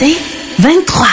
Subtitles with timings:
[0.00, 0.16] C'est
[0.60, 1.06] 23.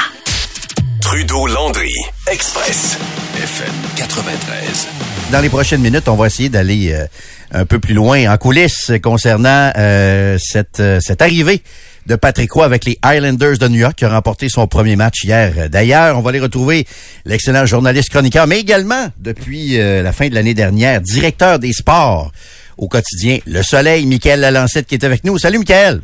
[1.01, 1.91] Trudeau-Landry,
[2.31, 2.97] Express,
[3.35, 4.87] FM 93.
[5.29, 7.05] Dans les prochaines minutes, on va essayer d'aller euh,
[7.51, 11.63] un peu plus loin en coulisses concernant euh, cette, euh, cette arrivée
[12.05, 15.25] de Patrick Roy avec les Islanders de New York qui a remporté son premier match
[15.25, 15.69] hier.
[15.69, 16.87] D'ailleurs, on va aller retrouver
[17.25, 22.31] l'excellent journaliste chroniqueur, mais également, depuis la fin de l'année dernière, directeur des sports
[22.77, 25.37] au quotidien Le Soleil, Michael Lalancette qui est avec nous.
[25.37, 26.01] Salut, Michael.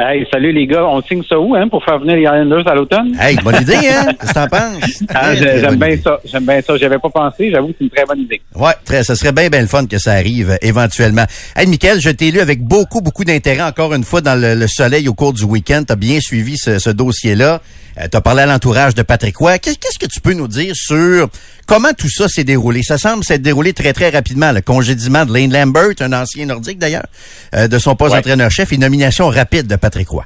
[0.00, 2.74] Hey, salut les gars, on signe ça où hein, pour faire venir les Islanders à
[2.76, 3.16] l'automne?
[3.20, 4.12] Hey, bonne idée, hein?
[4.20, 5.02] Qu'est-ce que t'en penses?
[5.12, 6.76] Ah, j'aime bien ça, j'aime bien ça.
[6.76, 8.40] J'avais pas pensé, j'avoue que c'est une très bonne idée.
[8.54, 11.24] Ouais, très, ça serait bien, bien le fun que ça arrive euh, éventuellement.
[11.56, 15.08] Hey, Michael, je t'ai lu avec beaucoup, beaucoup d'intérêt encore une fois dans le, soleil
[15.08, 15.82] au cours du week-end.
[15.84, 17.60] T'as bien suivi ce, ce dossier-là.
[18.00, 19.58] Euh, tu as parlé à l'entourage de Patrick Roy.
[19.58, 21.28] Qu'est-ce que tu peux nous dire sur
[21.66, 22.82] comment tout ça s'est déroulé?
[22.82, 24.52] Ça semble s'être déroulé très, très rapidement.
[24.52, 27.06] Le congédiement de Lane Lambert, un ancien nordique d'ailleurs,
[27.54, 30.24] euh, de son poste d'entraîneur-chef et nomination rapide de Patrick Roy.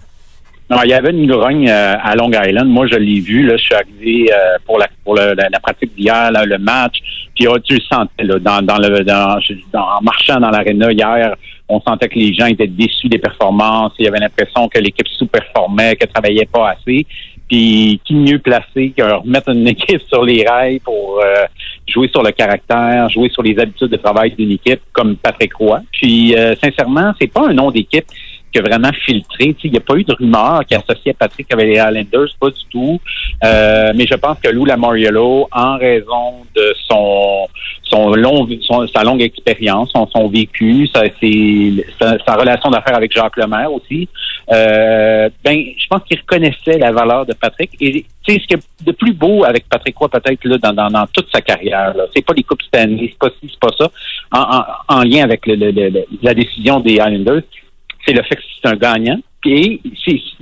[0.70, 2.68] Non, il y avait une grogne euh, à Long Island.
[2.68, 3.46] Moi, je l'ai vu.
[3.46, 6.98] Là, je suis arrivé euh, pour la pour la, pratique d'hier, le match.
[7.34, 9.38] Puis oh, tu le sentais là, dans, dans le dans,
[9.74, 11.34] en marchant dans l'aréna hier,
[11.68, 13.92] on sentait que les gens étaient déçus des performances.
[13.98, 17.06] Il y avait l'impression que l'équipe sous-performait, qu'elle travaillait pas assez.
[17.52, 21.44] Puis qui mieux placé que remettre une équipe sur les rails pour euh,
[21.86, 25.82] jouer sur le caractère, jouer sur les habitudes de travail d'une équipe comme Patrick Roy?
[25.92, 28.06] Puis sincèrement, c'est pas un nom d'équipe
[28.52, 29.56] qui vraiment filtré.
[29.64, 32.64] Il n'y a pas eu de rumeur qui associait Patrick avec les Islanders, pas du
[32.70, 33.00] tout.
[33.44, 37.48] Euh, mais je pense que Lou Lamoriello, en raison de son
[37.84, 38.48] son long
[38.94, 41.02] sa longue expérience, son, son vécu, sa,
[42.00, 44.08] sa, relation d'affaires avec Jacques Lemaire aussi,
[44.50, 47.70] euh, ben je pense qu'il reconnaissait la valeur de Patrick.
[47.80, 50.90] Et tu sais ce qui est de plus beau avec Patrick Roy peut-être là dans,
[50.90, 53.90] dans, toute sa carrière, c'est pas les coupes Stanley, c'est pas ci, c'est pas ça,
[54.32, 55.54] en, en, lien avec le,
[56.22, 57.42] la décision des Islanders
[58.06, 59.18] c'est le fait que c'est un gagnant.
[59.44, 59.80] Et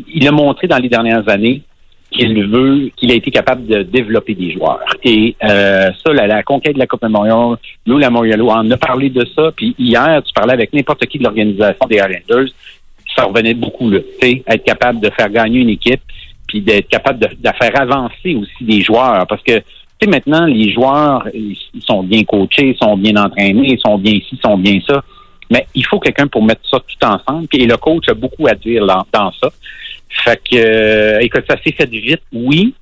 [0.08, 1.62] il a montré dans les dernières années
[2.10, 4.80] qu'il veut, qu'il a été capable de développer des joueurs.
[5.04, 7.56] Et euh, ça, la, conquête de la Coupe Memorial,
[7.86, 9.52] nous, la Morialo, en a parlé de ça.
[9.56, 12.52] Puis hier, tu parlais avec n'importe qui de l'organisation des Islanders,
[13.16, 13.98] ça revenait beaucoup là.
[14.22, 16.00] Être capable de faire gagner une équipe,
[16.46, 17.28] puis d'être capable de,
[17.60, 19.26] faire avancer aussi des joueurs.
[19.26, 21.56] Parce que tu sais, maintenant, les joueurs, ils
[21.86, 25.02] sont bien coachés, ils sont bien entraînés, ils sont bien ici, ils sont bien ça.
[25.50, 27.48] Mais il faut quelqu'un pour mettre ça tout ensemble.
[27.52, 29.50] Et le coach a beaucoup à dire dans, ça.
[30.24, 32.74] Fait que, euh, écoute, ça s'est fait vite, oui,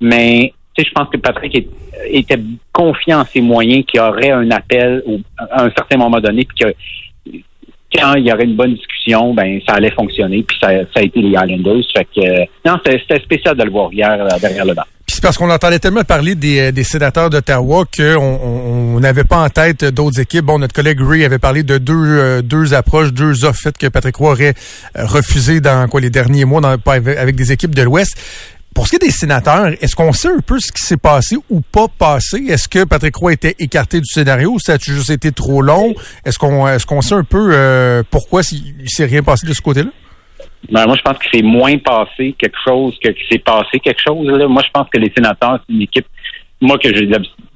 [0.00, 1.68] mais je pense que Patrick
[2.08, 2.38] était
[2.72, 5.02] confiant en ses moyens, qu'il aurait un appel
[5.50, 6.74] à un certain moment donné, puis que
[7.96, 11.02] quand il y aurait une bonne discussion, ben ça allait fonctionner, puis ça, ça a
[11.02, 11.84] été les Islanders.
[11.96, 14.84] Fait que, euh, non, c'était spécial de le voir hier euh, derrière le banc
[15.16, 19.48] c'est parce qu'on entendait tellement parler des, euh, des sénateurs d'Ottawa qu'on n'avait pas en
[19.48, 20.44] tête d'autres équipes.
[20.44, 24.32] Bon, notre collègue Ray avait parlé de deux, deux approches, deux offres que Patrick Roy
[24.32, 24.54] aurait
[24.98, 28.14] euh, refusé dans quoi les derniers mois dans, avec des équipes de l'Ouest.
[28.76, 31.36] Pour ce qui est des sénateurs, est-ce qu'on sait un peu ce qui s'est passé
[31.48, 32.44] ou pas passé?
[32.46, 35.94] Est-ce que Patrick Roy était écarté du scénario ou ça a juste été trop long?
[36.26, 39.88] Est-ce qu'on est-ce qu'on sait un peu pourquoi il s'est rien passé de ce côté-là?
[40.70, 44.26] Ben, moi, je pense que c'est moins passé quelque chose que s'est passé quelque chose.
[44.26, 44.46] Là.
[44.46, 46.06] Moi, je pense que les sénateurs, c'est une équipe,
[46.60, 47.06] moi, que j'ai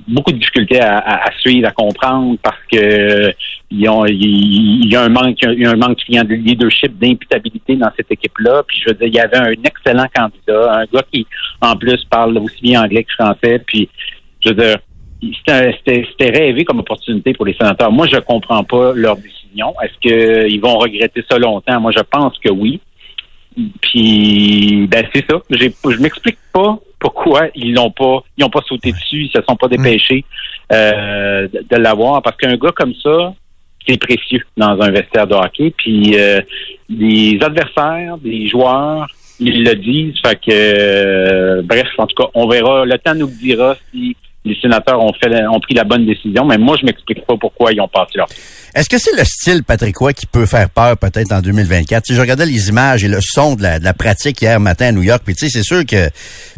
[0.08, 3.32] beaucoup de difficultés à, suivre, à comprendre, parce que
[3.70, 8.10] il y a un manque, il y a un manque de leadership, d'imputabilité dans cette
[8.10, 8.62] équipe-là.
[8.66, 11.26] Puis je veux dire, il y avait un excellent candidat, un gars qui,
[11.60, 13.62] en plus, parle aussi bien anglais que français.
[13.64, 13.88] Puis,
[14.44, 14.78] je veux dire,
[15.86, 17.92] c'était rêvé comme opportunité pour les sénateurs.
[17.92, 19.72] Moi, je comprends pas leur décision.
[19.82, 21.80] Est-ce qu'ils vont regretter ça longtemps?
[21.80, 22.80] Moi, je pense que oui.
[23.80, 25.40] Puis ben c'est ça.
[25.50, 29.56] Je m'explique pas pourquoi ils l'ont pas, ils ont pas sauté dessus, ils se sont
[29.56, 29.70] pas mm.
[29.70, 30.24] dépêchés
[30.72, 32.22] euh, de, l'avoir.
[32.22, 33.34] Parce qu'un gars comme ça,
[33.88, 35.72] c'est précieux dans un vestiaire de hockey.
[35.76, 36.40] Puis euh,
[36.88, 39.08] les adversaires, des joueurs,
[39.40, 40.14] ils le disent.
[40.24, 42.84] Fait que euh, bref, en tout cas, on verra.
[42.84, 46.56] Le temps nous dira si les sénateurs ont fait ont pris la bonne décision, mais
[46.56, 48.28] moi je m'explique pas pourquoi ils ont passé leur
[48.74, 52.06] est-ce que c'est le style Patrick Roy qui peut faire peur peut-être en 2024?
[52.06, 55.02] Si je regardais les images et le son de la, pratique hier matin à New
[55.02, 56.08] York, puis tu sais, c'est sûr que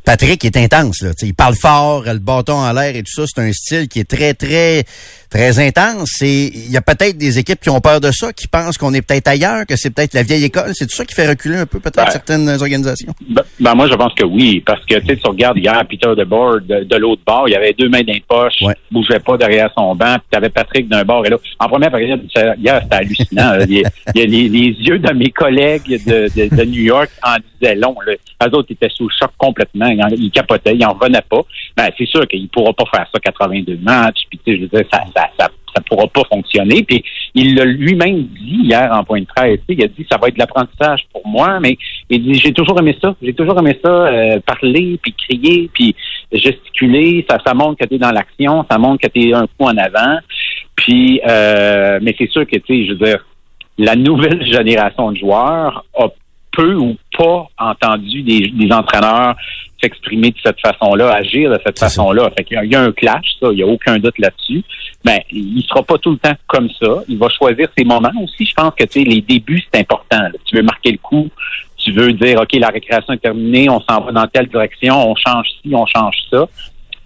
[0.04, 1.02] Patrick est intense.
[1.02, 3.24] Là, il parle fort, le bâton en l'air et tout ça.
[3.26, 4.84] C'est un style qui est très, très,
[5.30, 6.20] très intense.
[6.22, 8.92] Et il y a peut-être des équipes qui ont peur de ça, qui pensent qu'on
[8.94, 10.72] est peut-être ailleurs, que c'est peut-être la vieille école.
[10.74, 13.14] C'est tout ça qui fait reculer un peu peut-être certaines organisations.
[13.28, 16.84] Ben, ben, moi, je pense que oui, parce que tu regardes hier Peter DeBoer de,
[16.84, 18.74] de l'autre bord, il y avait deux mains dans les poches, ouais.
[18.90, 21.36] bougeait pas derrière son banc, puis tu avais Patrick d'un bord et là.
[21.58, 22.18] En première hier,
[22.82, 23.52] c'était hallucinant.
[23.68, 23.84] il, y
[24.22, 27.94] a, les, yeux de mes collègues de, de, New York en disaient long.
[28.06, 28.14] Là.
[28.44, 29.91] Les autres étaient sous le choc complètement.
[30.16, 31.42] Ils, capotaient, ils n'en revenaient pas.
[31.76, 34.22] Ben, c'est sûr qu'il ne pourra pas faire ça 82 matchs.
[34.30, 36.82] Puis, je veux dire, ça, ça, ça pourra pas fonctionner.
[36.82, 37.02] Puis
[37.34, 39.60] il l'a lui-même dit hier en point de presse.
[39.68, 41.76] Il a dit ça va être de l'apprentissage pour moi, mais
[42.10, 43.14] il dit j'ai toujours aimé ça.
[43.22, 45.94] J'ai toujours aimé ça, euh, parler, puis crier, puis
[46.32, 47.24] gesticuler.
[47.28, 49.64] Ça, ça montre que tu es dans l'action, ça montre que tu es un coup
[49.64, 50.18] en avant.
[50.76, 53.24] Puis, euh, mais c'est sûr que, tu sais, je veux dire,
[53.78, 56.08] la nouvelle génération de joueurs a
[56.50, 59.36] peu ou pas entendu des entraîneurs
[59.82, 62.30] s'exprimer de cette façon-là, agir de cette façon-là.
[62.36, 64.62] Fait qu'il y a un clash, ça, il n'y a aucun doute là-dessus.
[65.04, 67.02] Mais ben, il sera pas tout le temps comme ça.
[67.08, 68.44] Il va choisir ses moments aussi.
[68.44, 70.20] Je pense que tu les débuts, c'est important.
[70.44, 71.28] Tu veux marquer le coup,
[71.76, 75.14] tu veux dire OK, la récréation est terminée, on s'en va dans telle direction, on
[75.16, 76.48] change ci, on change ça.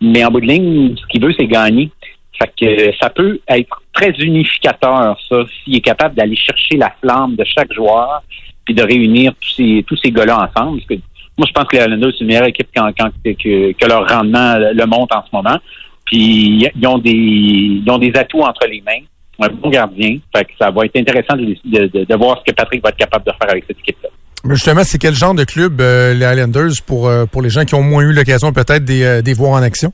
[0.01, 1.91] Mais en bout de ligne, ce qu'il veut, c'est gagner.
[2.39, 7.35] Fait que ça peut être très unificateur, ça, s'il est capable d'aller chercher la flamme
[7.35, 8.23] de chaque joueur,
[8.67, 10.81] puis de réunir tous ces tous ces gars-là ensemble.
[10.81, 11.07] Parce que
[11.39, 14.57] moi, je pense que les Islanders, c'est une meilleure équipe quand, quand que, leur rendement
[14.59, 15.59] le monte en ce moment.
[16.07, 19.05] Puis ils ont des ils ont des atouts entre les mains.
[19.39, 20.17] Un bon gardien.
[20.35, 23.27] Fait que ça va être intéressant de, de, voir ce que Patrick va être capable
[23.27, 24.09] de faire avec cette équipe-là.
[24.45, 27.65] Mais justement, c'est quel genre de club euh, les Islanders pour euh, pour les gens
[27.65, 29.93] qui ont moins eu l'occasion peut-être des, euh, des voir en action?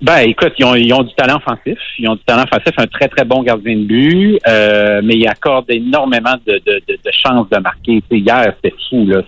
[0.00, 1.78] Ben, écoute, ils ont, ils ont du talent offensif.
[1.98, 5.26] Ils ont du talent offensif, un très, très bon gardien de but, euh, mais ils
[5.26, 8.02] accordent énormément de, de, de, de chances de marquer.
[8.10, 9.22] hier, c'était fou, là.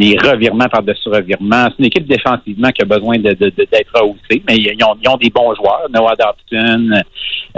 [0.00, 1.66] Des revirements par-dessus revirements.
[1.66, 5.54] C'est une équipe défensivement qui a besoin de, d'être rehaussée, mais ils ont, des bons
[5.54, 5.86] joueurs.
[5.92, 7.02] Noah Dobson,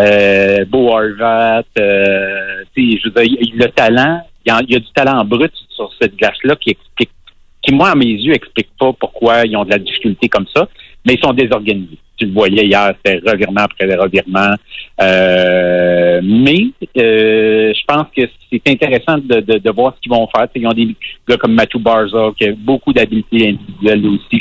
[0.01, 4.81] euh, Beau Harvat, euh, je veux dire, le talent, il y, a, il y a
[4.81, 7.11] du talent brut sur cette glace-là qui explique,
[7.63, 10.69] qui, moi, à mes yeux, explique pas pourquoi ils ont de la difficulté comme ça,
[11.07, 14.55] mais ils sont désorganisés tu le voyais hier, c'était revirement après revirement.
[15.01, 20.47] Euh, mais euh, je pense que c'est intéressant de, voir ce qu'ils vont faire.
[20.55, 20.95] ils ont des
[21.29, 24.41] gars comme Matthew Barza qui a beaucoup d'habileté individuelle aussi.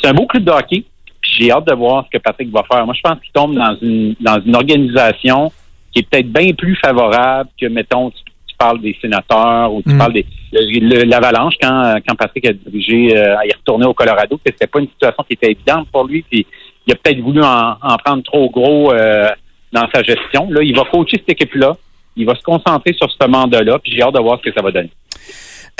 [0.00, 0.84] c'est un beau club de hockey.
[1.22, 2.84] J'ai hâte de voir ce que Patrick va faire.
[2.84, 5.50] Moi, je pense qu'il tombe dans une dans une organisation
[5.90, 8.16] qui est peut-être bien plus favorable que, mettons, tu,
[8.58, 9.98] parles des sénateurs ou tu mm.
[9.98, 14.68] parles des l'avalanche quand quand Patrick a dirigé euh, à y retourner au Colorado, c'était
[14.68, 16.22] pas une situation qui était évidente pour lui.
[16.22, 16.46] Puis
[16.86, 19.28] il a peut-être voulu en, prendre trop gros euh,
[19.72, 20.48] dans sa gestion.
[20.50, 21.76] Là, il va coacher cette équipe-là.
[22.16, 24.62] Il va se concentrer sur ce mandat-là, puis j'ai hâte de voir ce que ça
[24.62, 24.90] va donner.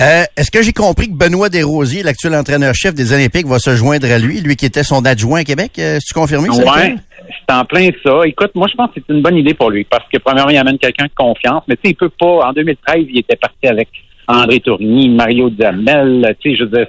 [0.01, 4.11] Euh, est-ce que j'ai compris que Benoît Desrosiers, l'actuel entraîneur-chef des Olympiques, va se joindre
[4.11, 5.71] à lui, lui qui était son adjoint à Québec?
[5.79, 6.65] Euh, tu confirmes ça?
[6.65, 6.97] Oui,
[7.29, 8.27] c'est en plein ça.
[8.27, 10.57] Écoute, moi, je pense que c'est une bonne idée pour lui parce que, premièrement, il
[10.57, 12.49] amène quelqu'un de confiance, mais tu sais, il peut pas.
[12.49, 13.89] En 2013, il était parti avec
[14.27, 16.89] André Tourigny, Mario Damel, tu sais, je veux dire,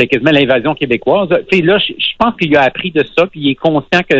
[0.00, 1.28] c'était c'est quasiment l'invasion québécoise.
[1.30, 4.16] Là, je, pense qu'il a appris de ça, puis il est conscient que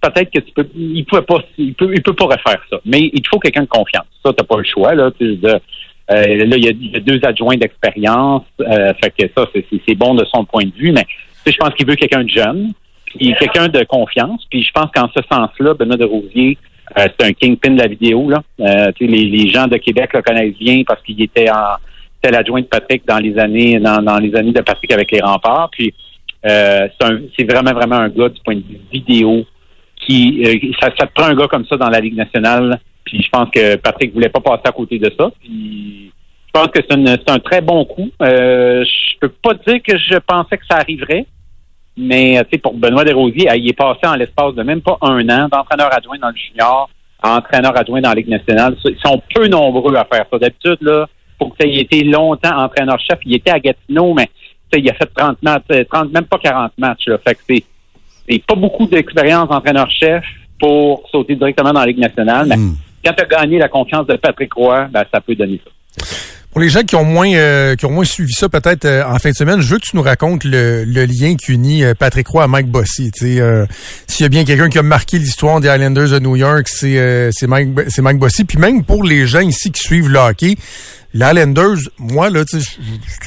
[0.00, 2.78] peut-être que tu peux, il peut pas, il peut, pas refaire ça.
[2.84, 4.06] Mais il te faut quelqu'un de confiance.
[4.24, 5.10] Ça, t'as pas le choix là.
[5.22, 5.64] Euh,
[6.08, 8.42] là, il y, a, deux adjoints d'expérience.
[8.60, 9.48] Euh, fait que ça,
[9.86, 10.92] c'est bon de son point de vue.
[10.92, 11.06] Mais
[11.46, 12.72] je pense qu'il veut quelqu'un de jeune,
[13.06, 14.44] puis quelqu'un de confiance.
[14.50, 16.58] Puis je pense qu'en ce sens-là, Benoît de Rousier,
[16.98, 18.42] euh, c'est un kingpin de la vidéo là.
[18.98, 21.76] les, les gens de Québec le connaissent bien parce qu'il était en
[22.20, 25.70] c'était l'adjoint de Patrick dans les années dans, les années de Patrick avec les remparts.
[25.72, 25.94] Puis
[26.46, 26.88] euh,
[27.36, 29.44] c'est vraiment, vraiment un gars du point de vue vidéo
[30.06, 32.80] qui euh, ça, prend un gars comme ça dans la Ligue nationale.
[33.04, 35.30] Puis je pense que Patrick voulait pas passer à côté de ça.
[35.40, 36.12] Puis
[36.46, 38.10] je pense que c'est un très bon coup.
[38.22, 41.26] Euh, je peux pas dire que je pensais que ça arriverait.
[41.96, 45.92] Mais pour Benoît Desrosiers, il est passé en l'espace de même pas un an d'entraîneur
[45.92, 46.88] adjoint dans le junior
[47.22, 48.76] à entraîneur adjoint dans la Ligue nationale.
[48.84, 50.38] Ils sont peu nombreux à faire ça.
[50.38, 51.06] D'habitude, là,
[51.40, 53.18] pour que ait été longtemps entraîneur-chef.
[53.24, 54.28] Il était à Gatineau, mais
[54.74, 57.06] il a fait 30 matchs, 30, euh, même pas 40 matchs.
[57.08, 57.18] Là.
[57.26, 60.22] Fait que c'est pas beaucoup d'expérience d'entraîneur-chef
[60.58, 62.46] pour sauter directement dans la Ligue nationale.
[62.46, 62.76] Mais hmm.
[63.04, 65.70] quand tu as gagné la confiance de Patrick Roy, ben, ça peut donner ça.
[66.50, 69.18] Pour les gens qui ont moins euh, qui ont moins suivi ça peut-être euh, en
[69.18, 72.42] fin de semaine, je veux que tu nous racontes le, lien qui unit Patrick Roy
[72.44, 73.12] à Mike Bossy?
[73.22, 73.66] Euh,
[74.08, 77.30] S'il y a bien quelqu'un qui a marqué l'histoire des Islanders de New York, c'est
[77.32, 78.44] c'est Mike c'est Mike Bossy.
[78.44, 80.56] Puis même pour les gens ici qui suivent le hockey,
[81.14, 82.60] les Highlanders, moi, là, c'est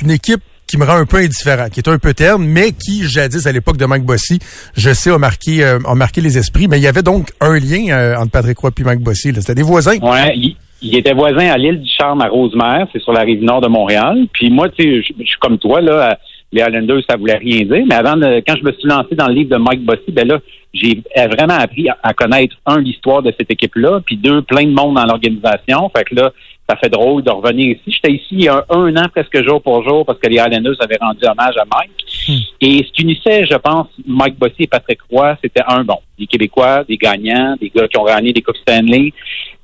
[0.01, 3.07] une équipe qui me rend un peu indifférent, qui est un peu terne, mais qui,
[3.07, 4.39] jadis, à l'époque de Mike Bossy,
[4.75, 6.67] je sais, a marqué, euh, a marqué les esprits.
[6.67, 9.33] Mais il y avait donc un lien euh, entre Patrick Roy et Mike Bossy.
[9.35, 9.97] C'était des voisins.
[9.99, 13.61] Ouais, il, était voisin à l'île du Charme à Rosemère, c'est sur la rive nord
[13.61, 14.27] de Montréal.
[14.33, 16.17] Puis moi, tu sais, je suis comme toi, là,
[16.53, 17.83] les Highlanders, ça voulait rien dire.
[17.87, 18.15] Mais avant,
[18.47, 20.39] quand je me suis lancé dans le livre de Mike Bossy, ben là,
[20.73, 24.95] j'ai vraiment appris à, connaître, un, l'histoire de cette équipe-là, puis deux, plein de monde
[24.95, 25.89] dans l'organisation.
[25.95, 26.31] Fait que là,
[26.69, 27.83] ça fait drôle de revenir ici.
[27.87, 30.75] J'étais ici il y a un, an presque jour pour jour parce que les Highlanders
[30.79, 31.91] avaient rendu hommage à Mike.
[32.27, 32.41] Hmm.
[32.61, 36.83] Et ce qu'unissait, je pense, Mike Bossy et Patrick Roy, c'était un, bon, des Québécois,
[36.87, 39.11] des gagnants, des gars qui ont gagné des Coupes Stanley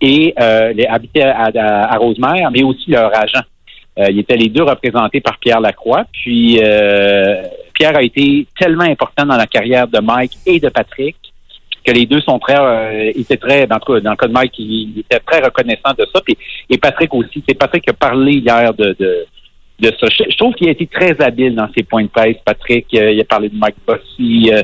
[0.01, 1.49] et euh, les habitaient à,
[1.93, 3.41] à, Rosemère, mais aussi leur agent.
[3.97, 6.05] Euh, ils étaient les deux représentés par Pierre Lacroix.
[6.11, 11.17] Puis euh, Pierre a été tellement important dans la carrière de Mike et de Patrick
[11.83, 14.99] que les deux sont très, euh, étaient très, dans dans le cas de Mike, il,
[14.99, 16.21] était très reconnaissant de ça.
[16.21, 16.37] Puis,
[16.69, 17.43] et Patrick aussi.
[17.47, 19.25] C'est Patrick qui a parlé hier de, de,
[19.79, 20.07] de ça.
[20.09, 22.37] Je, trouve qu'il a été très habile dans ses points de presse.
[22.45, 24.51] Patrick, euh, il a parlé de Mike Bossy.
[24.53, 24.63] Euh,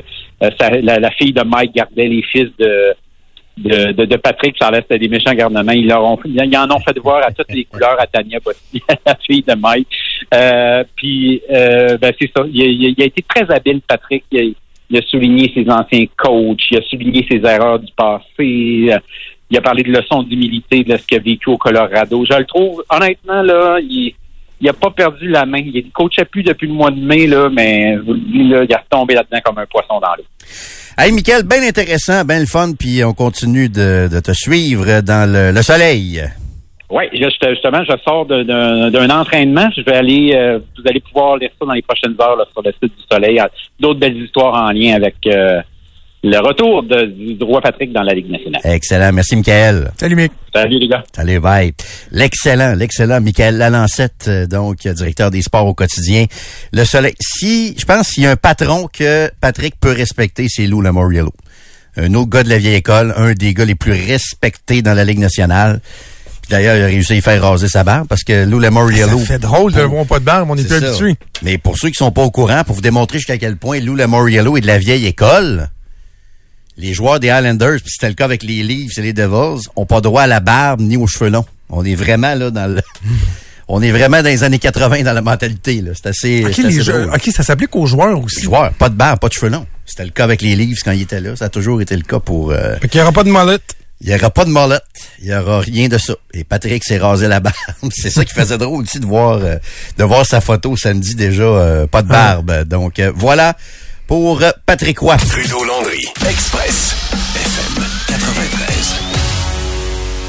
[0.82, 2.94] la, fille de Mike gardait les fils de
[3.56, 5.72] de, de, de, Patrick, ça c'était des méchants garnements.
[5.72, 8.82] Ils, leur ont, ils en ont fait voir à toutes les couleurs à Tania Bossy,
[9.06, 9.88] la fille de Mike.
[10.34, 12.44] Euh, puis, euh, ben, c'est ça.
[12.52, 14.24] Il, a été très habile, Patrick.
[14.30, 14.54] Il,
[14.94, 16.70] a souligné ses anciens coachs.
[16.70, 18.90] Il a souligné ses erreurs du passé.
[19.48, 22.24] Il a parlé de leçons d'humilité de ce qu'il a vécu au Colorado.
[22.24, 24.14] Je le trouve, honnêtement, là, il
[24.60, 25.58] il a pas perdu la main.
[25.58, 29.14] Il ne coachait plus depuis le mois de mai, là, mais là, il a retombé
[29.14, 30.24] là-dedans comme un poisson dans l'eau.
[30.98, 35.60] Hey, Michael, bien intéressant, bien le fun, puis on continue de, te suivre dans le,
[35.60, 36.22] soleil.
[36.88, 39.68] Oui, justement, je sors d'un entraînement.
[39.76, 42.72] Je vais aller, euh, vous allez pouvoir lire ça dans les prochaines heures sur le
[42.72, 43.38] site du Soleil.
[43.78, 45.60] D'autres belles histoires en lien avec euh,
[46.22, 48.60] le retour du roi Patrick dans la Ligue nationale.
[48.64, 49.12] Excellent.
[49.12, 49.92] Merci, Michael.
[49.98, 50.32] Salut, Mick.
[50.52, 51.04] Salut, les gars.
[51.14, 51.72] Salut, bye.
[52.10, 56.24] L'excellent, l'excellent Michael Lalancette, euh, donc, directeur des sports au quotidien.
[56.72, 57.14] Le soleil.
[57.20, 61.32] Si, je pense qu'il y a un patron que Patrick peut respecter, c'est Lou Lamoriello.
[61.96, 65.04] Un autre gars de la vieille école, un des gars les plus respectés dans la
[65.04, 65.80] Ligue nationale.
[66.48, 69.18] D'ailleurs, il a réussi à y faire raser sa barbe parce que Lou Lamoriello...
[69.18, 71.16] Ça fait drôle de voir pas de barbe, on est, plus habitué.
[71.42, 73.96] Mais pour ceux qui sont pas au courant, pour vous démontrer jusqu'à quel point Lou
[73.96, 75.68] Lamoriello est de la vieille école,
[76.76, 79.86] les joueurs des Islanders, puis c'était le cas avec les Leafs et les Devils, ont
[79.86, 81.46] pas droit à la barbe ni aux cheveux longs.
[81.70, 82.82] On est vraiment là dans le...
[83.68, 85.80] On est vraiment dans les années 80 dans la mentalité.
[85.80, 85.90] Là.
[85.94, 86.44] C'est assez.
[86.46, 88.36] OK, les OK, ça s'applique aux joueurs aussi.
[88.36, 89.66] Les joueurs, pas de barbe, pas de cheveux longs.
[89.84, 91.34] C'était le cas avec les Leafs quand ils étaient là.
[91.34, 92.52] Ça a toujours été le cas pour.
[92.52, 92.76] Euh...
[92.80, 93.74] il n'y aura pas de molette.
[94.02, 94.82] Il n'y aura pas de molette.
[95.20, 96.14] Il n'y aura rien de ça.
[96.32, 97.56] Et Patrick s'est rasé la barbe.
[97.90, 99.56] C'est ça qui faisait drôle aussi de voir euh,
[99.98, 102.64] de voir sa photo samedi déjà, euh, pas de barbe.
[102.64, 103.56] Donc euh, voilà
[104.06, 105.16] pour Patrick Roy.
[105.16, 106.94] Trudeau-Landry, Express,
[107.34, 108.94] FM 93.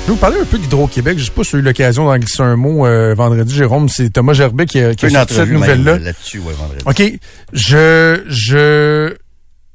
[0.02, 1.20] Je vais vous parler un peu d'Hydro-Québec.
[1.20, 3.90] Je sais pas si j'ai eu l'occasion d'en glisser un mot euh, vendredi, Jérôme.
[3.90, 6.00] C'est Thomas Gerbet qui a, qui a sorti cette nouvelle-là.
[6.00, 6.84] Là-dessus, ouais, vendredi.
[6.86, 7.20] OK.
[7.54, 9.14] Je, je,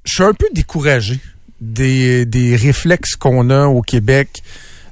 [0.05, 1.21] je suis un peu découragé
[1.61, 4.43] des, des réflexes qu'on a au Québec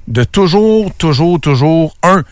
[0.07, 2.23] de toujours, toujours, toujours, un,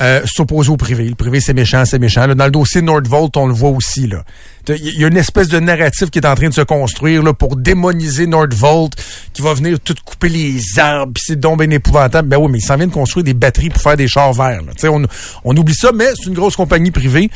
[0.00, 1.08] euh, s'opposer au privé.
[1.08, 2.26] Le privé, c'est méchant, c'est méchant.
[2.34, 4.06] dans le dossier Nordvolt, on le voit aussi.
[4.06, 4.24] là.
[4.68, 7.32] Il y a une espèce de narratif qui est en train de se construire là,
[7.34, 8.92] pour démoniser Nordvolt,
[9.32, 12.28] qui va venir tout couper les arbres, puis c'est donc bien épouvantable.
[12.28, 14.62] Ben oui, mais il s'en vient de construire des batteries pour faire des chars verts.
[14.84, 15.04] On,
[15.44, 17.30] on oublie ça, mais c'est une grosse compagnie privée.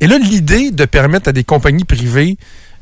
[0.00, 2.36] Et là, l'idée de permettre à des compagnies privées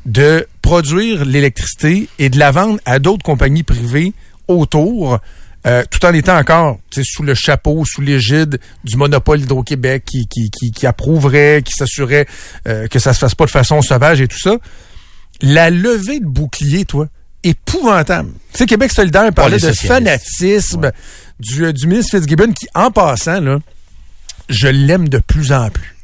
[0.05, 4.13] de produire l'électricité et de la vendre à d'autres compagnies privées
[4.47, 5.19] autour,
[5.67, 10.49] euh, tout en étant encore sous le chapeau, sous l'égide du monopole Hydro-Québec qui, qui,
[10.49, 12.27] qui, qui, approuverait, qui s'assurerait
[12.67, 14.57] euh, que ça se fasse pas de façon sauvage et tout ça.
[15.41, 17.07] La levée de bouclier, toi,
[17.43, 18.31] épouvantable.
[18.53, 20.91] Tu sais, Québec solidaire parlait de fanatisme
[21.39, 23.59] du, euh, du ministre Fitzgibbon qui, en passant, là,
[24.49, 25.95] je l'aime de plus en plus.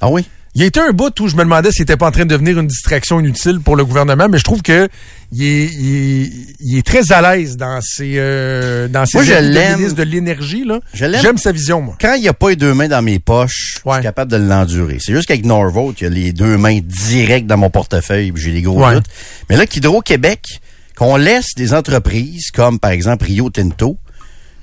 [0.00, 0.26] Ah oui?
[0.54, 2.26] Il y a été un bout où je me demandais s'il n'était pas en train
[2.26, 4.86] de devenir une distraction inutile pour le gouvernement, mais je trouve que
[5.32, 5.70] il est,
[6.60, 10.66] il est, très à l'aise dans ses euh, dans ses moi, je de, de l'énergie
[10.66, 10.80] là.
[10.92, 11.96] J'aime sa vision moi.
[11.98, 14.36] Quand il n'y a pas les deux mains dans mes poches, je suis capable de
[14.36, 14.98] l'endurer.
[15.00, 18.50] C'est juste qu'avec Norvolt, il y a les deux mains directes dans mon portefeuille, j'ai
[18.50, 19.06] les gros doutes.
[19.48, 20.60] Mais là, qu'Hydro-Québec,
[20.96, 23.96] qu'on laisse des entreprises comme par exemple Rio Tinto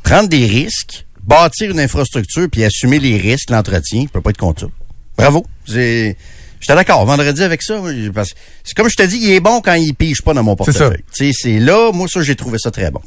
[0.03, 4.69] prendre des risques, bâtir une infrastructure puis assumer les risques, l'entretien, peut pas être contre
[5.19, 5.45] Bravo.
[6.61, 7.81] J'étais d'accord vendredi avec ça.
[8.63, 11.03] C'est comme je te dis, il est bon quand il pige pas dans mon portefeuille.
[11.11, 13.01] C'est là, moi ça j'ai trouvé ça très bon.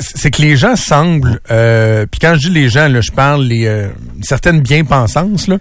[0.00, 3.44] c'est que les gens semblent, euh, puis quand je dis les gens, là, je parle
[3.44, 3.88] les euh,
[4.22, 5.58] certaines bien-pensances, là,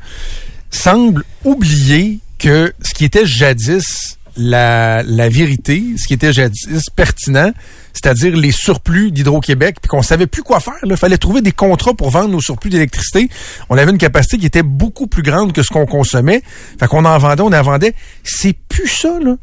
[0.70, 7.52] semblent oublier que ce qui était jadis la, la vérité, ce qui était jadis pertinent,
[7.94, 10.74] c'est-à-dire les surplus d'Hydro-Québec, puis qu'on savait plus quoi faire.
[10.84, 13.30] Il fallait trouver des contrats pour vendre nos surplus d'électricité.
[13.70, 16.42] On avait une capacité qui était beaucoup plus grande que ce qu'on consommait.
[16.80, 17.94] Fait qu'on en vendait, on en vendait.
[18.24, 19.36] C'est plus ça, là.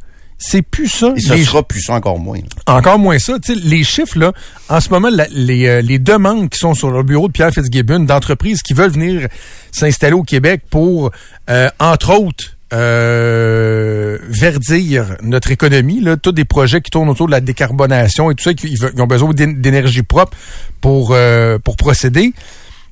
[0.43, 1.13] C'est plus ça.
[1.17, 2.39] Et ça sera plus ça encore moins.
[2.67, 3.35] Encore moins ça.
[3.49, 4.33] les chiffres, là,
[4.71, 8.01] en ce moment, les, euh, les demandes qui sont sur le bureau de Pierre Fitzgibbon
[8.01, 9.29] d'entreprises qui veulent venir
[9.71, 11.11] s'installer au Québec pour,
[11.51, 17.33] euh, entre autres, euh, verdir notre économie, là, tous des projets qui tournent autour de
[17.33, 20.37] la décarbonation et tout ça, qui ont besoin d'énergie propre
[20.81, 22.33] pour, euh, pour procéder.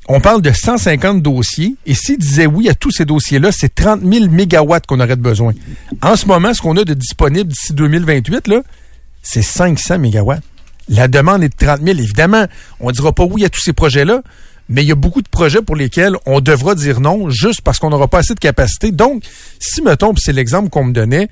[0.08, 1.76] On parle de 150 dossiers.
[1.84, 5.22] Et s'ils disaient oui à tous ces dossiers-là, c'est 30 000 mégawatts qu'on aurait de
[5.22, 5.52] besoin.
[6.02, 8.62] En ce moment, ce qu'on a de disponible d'ici 2028, là,
[9.22, 10.42] c'est 500 mégawatts.
[10.88, 11.98] La demande est de 30 000.
[11.98, 12.46] Évidemment,
[12.80, 14.22] on ne dira pas oui à tous ces projets-là,
[14.68, 17.78] mais il y a beaucoup de projets pour lesquels on devra dire non juste parce
[17.78, 18.90] qu'on n'aura pas assez de capacité.
[18.92, 19.24] Donc,
[19.58, 21.28] si, mettons, c'est l'exemple qu'on me donnait,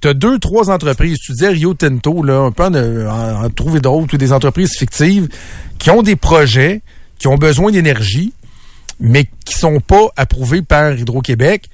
[0.00, 3.50] tu as deux, trois entreprises, tu dis Rio Tinto, là, on peut en, en- en
[3.50, 5.28] trouver d'autres, ou des entreprises fictives
[5.78, 6.82] qui ont des projets,
[7.18, 8.32] qui ont besoin d'énergie,
[9.00, 11.68] mais qui sont pas approuvés par Hydro-Québec.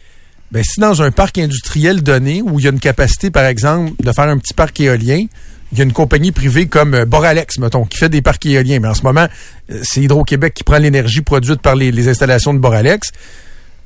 [0.53, 3.93] Ben, si dans un parc industriel donné, où il y a une capacité, par exemple,
[4.03, 5.27] de faire un petit parc éolien,
[5.75, 8.79] il y a une compagnie privée comme euh, Boralex, mettons, qui fait des parcs éoliens.
[8.79, 9.27] Mais en ce moment,
[9.71, 13.11] euh, c'est Hydro-Québec qui prend l'énergie produite par les, les installations de Boralex.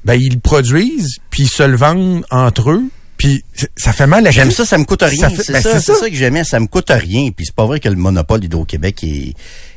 [0.05, 2.85] Ben, ils le produisent, puis ils se le vendent entre eux,
[3.17, 3.43] puis
[3.77, 5.29] ça fait mal à J'aime ça, ça me coûte rien.
[5.31, 5.95] C'est ben, ça, c'est ça.
[5.95, 7.31] ça que j'aimais, ça me coûte rien.
[7.35, 9.35] Puis c'est pas vrai que le monopole d'Hydro-Québec est,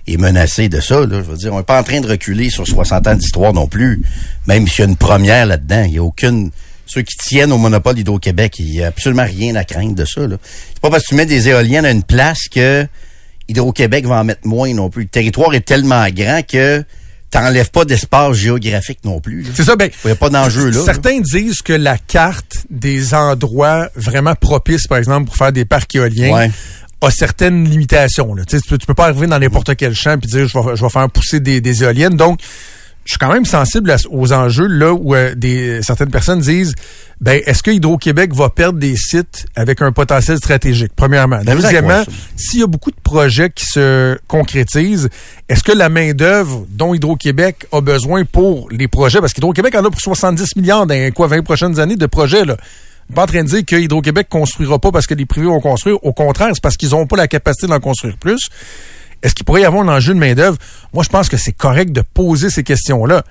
[0.07, 0.99] est menacé de ça.
[0.99, 1.23] Là.
[1.23, 3.67] Je veux dire, on n'est pas en train de reculer sur 60 ans d'histoire non
[3.67, 4.03] plus.
[4.47, 6.51] Même s'il y a une première là-dedans, il n'y a aucune...
[6.93, 10.21] Ceux qui tiennent au monopole d'Hydro-Québec, il n'y a absolument rien à craindre de ça.
[10.73, 12.85] C'est pas parce que tu mets des éoliennes à une place que
[13.47, 15.03] Hydro-Québec va en mettre moins non plus.
[15.03, 16.83] Le territoire est tellement grand que
[17.29, 19.45] t'enlèves pas d'espace géographique non plus.
[19.53, 19.89] C'est ça, ben.
[20.03, 20.81] Il n'y a pas d'enjeu là.
[20.83, 25.95] Certains disent que la carte des endroits vraiment propices, par exemple, pour faire des parcs
[25.95, 26.51] éoliens, Ouais.
[26.99, 28.33] a certaines limitations.
[28.33, 28.43] Là.
[28.43, 30.83] Tu, peux, tu peux pas arriver dans n'importe quel champ et dire je vais, je
[30.83, 32.17] vais faire pousser des, des éoliennes.
[32.17, 32.41] Donc,
[33.05, 36.75] je suis quand même sensible à- aux enjeux là où euh, des, certaines personnes disent
[37.19, 41.39] ben est-ce que Hydro-Québec va perdre des sites avec un potentiel stratégique, premièrement.
[41.61, 42.03] Deuxièmement,
[42.35, 45.09] s'il y a beaucoup de projets qui se concrétisent,
[45.49, 49.89] est-ce que la main-d'œuvre dont Hydro-Québec a besoin pour les projets, parce qu'Hydro-Québec en a
[49.91, 52.57] pour 70 milliards dans quoi, 20 prochaines années de projets, là.
[53.13, 55.97] Pas en train de dire que Hydro-Québec construira pas parce que les privés vont construire.
[56.05, 58.39] Au contraire, c'est parce qu'ils n'ont pas la capacité d'en construire plus.
[59.23, 60.57] Est-ce qu'il pourrait y avoir un enjeu de main-d'œuvre?
[60.93, 63.23] Moi, je pense que c'est correct de poser ces questions-là.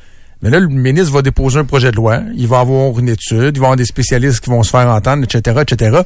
[0.43, 3.53] Mais là, le ministre va déposer un projet de loi, il va avoir une étude,
[3.57, 5.99] il va avoir des spécialistes qui vont se faire entendre, etc., etc.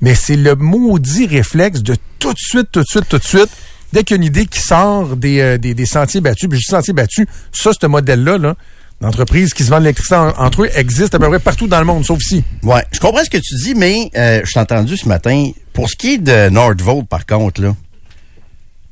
[0.00, 3.48] Mais c'est le maudit réflexe de tout de suite, tout de suite, tout de suite,
[3.92, 6.60] dès qu'il y a une idée qui sort des, euh, des, des sentiers battus, puis
[6.60, 8.54] je dis sentiers battus, ça, ce modèle-là, là,
[9.00, 11.84] d'entreprise qui se vendent l'électricité en- entre eux existe à peu près partout dans le
[11.84, 12.44] monde, sauf ici.
[12.62, 15.50] Ouais, je comprends ce que tu dis, mais euh, je t'ai entendu ce matin.
[15.72, 17.74] Pour ce qui est de Nordvolt, par contre, là,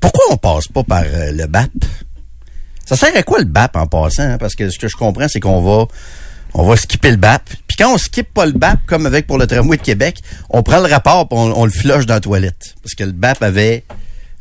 [0.01, 1.71] pourquoi on passe pas par euh, le BAP?
[2.87, 4.23] Ça sert à quoi le BAP en passant?
[4.25, 4.39] hein?
[4.39, 5.87] Parce que ce que je comprends, c'est qu'on va
[6.55, 7.49] on va skipper le BAP.
[7.69, 10.65] Puis quand on skip pas le BAP, comme avec pour le tramway de Québec, on
[10.65, 12.75] prend le rapport et on, on le flush dans la toilette.
[12.83, 13.85] Parce que le BAP avait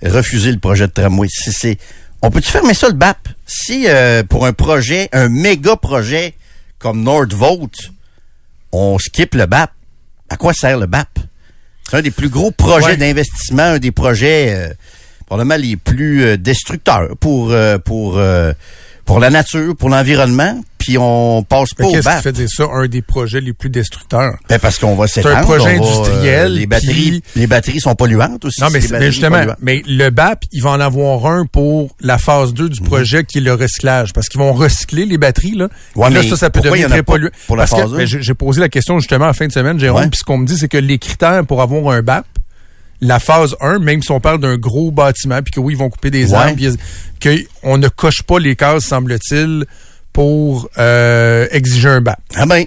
[0.04, 1.28] refusé le projet de tramway.
[1.30, 1.78] C'est,
[2.24, 3.28] on peut-tu fermer ça le BAP?
[3.46, 6.34] Si euh, pour un projet, un méga projet
[6.80, 7.92] comme Nordvolt,
[8.72, 9.70] on skip le BAP,
[10.30, 11.08] à quoi sert le BAP?
[11.88, 12.98] C'est un des plus gros projets Ouais.
[12.98, 14.74] d'investissement, un des projets euh,
[15.30, 18.52] probablement les plus euh, destructeurs pour euh, pour euh,
[19.06, 22.66] pour la nature, pour l'environnement, puis on passe pas au Qu'est-ce qui fait dire ça,
[22.72, 24.34] un des projets les plus destructeurs?
[24.48, 25.36] Ben, parce qu'on va s'étendre.
[25.38, 28.62] un projet euh, industriel, les batteries, puis- les batteries sont polluantes aussi.
[28.62, 29.58] Non, mais, c'est c'est- mais justement, polluantes.
[29.64, 32.70] mais le BAP, il va en avoir un pour la phase 2 Mhm.
[32.70, 34.14] du projet qui est le recyclage.
[34.14, 35.70] Parce qu'ils vont recycler les batteries, là.
[35.96, 37.30] Ouais, là, ça, ça peut devenir très polluant.
[37.48, 37.98] pour la Parce que, phase 1?
[37.98, 40.38] ben, j'ai j'ai posé la question justement en fin de semaine, Jérôme, puis ce qu'on
[40.38, 42.26] me dit, c'est que les critères pour avoir un BAP,
[43.02, 45.90] la phase 1, même si on parle d'un gros bâtiment, puis que oui, ils vont
[45.90, 46.36] couper des Ouais.
[46.38, 46.62] arbres,
[47.64, 49.66] qu'on ne coche pas les cases, semble-t-il,
[50.14, 52.20] pour euh, exiger un BAP.
[52.36, 52.66] Ah ben,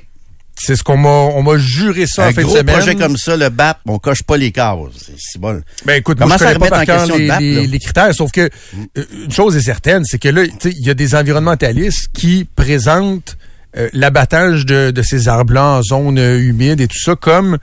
[0.55, 2.77] C'est ce qu'on m'a on m'a juré ça un en fin gros de semaine.
[2.77, 4.77] projet comme ça, le BAP, on coche pas les cases.
[5.19, 5.61] C'est bon.
[5.85, 8.15] Ben écoute, Comment moi, je ça pas par en cœur question les, BAP, les- critères,
[8.15, 8.43] sauf que
[8.97, 13.37] euh, une chose est certaine, c'est que là, il y a des environnementalistes qui présentent
[13.77, 17.59] euh, l'abattage de, de ces arbres-là en zone humide et tout ça comme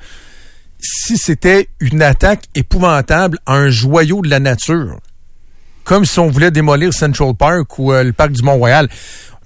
[0.79, 4.99] si c'était une attaque épouvantable à un joyau de la nature.
[5.83, 8.87] Comme si on voulait démolir Central Park ou euh, le parc du Mont-Royal.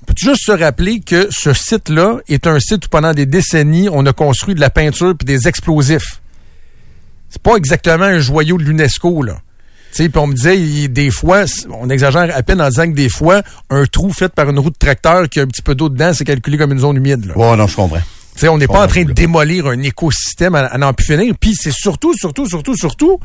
[0.02, 3.88] On peut juste se rappeler que ce site-là est un site où pendant des décennies,
[3.90, 6.22] on a construit de la peinture puis des explosifs.
[7.30, 9.38] C'est pas exactement un joyau de l'UNESCO, là.
[9.96, 13.44] Puis on me disait, des fois, on exagère à peine en disant que des fois,
[13.70, 16.14] un trou fait par une roue de tracteur qui a un petit peu d'eau dedans,
[16.14, 17.32] c'est calculé comme une zone humide.
[17.36, 18.02] Ouais, non, je comprends.
[18.48, 21.34] On n'est pas en train de démolir un écosystème à, à n'en plus finir.
[21.40, 23.20] Puis c'est surtout, surtout, surtout, surtout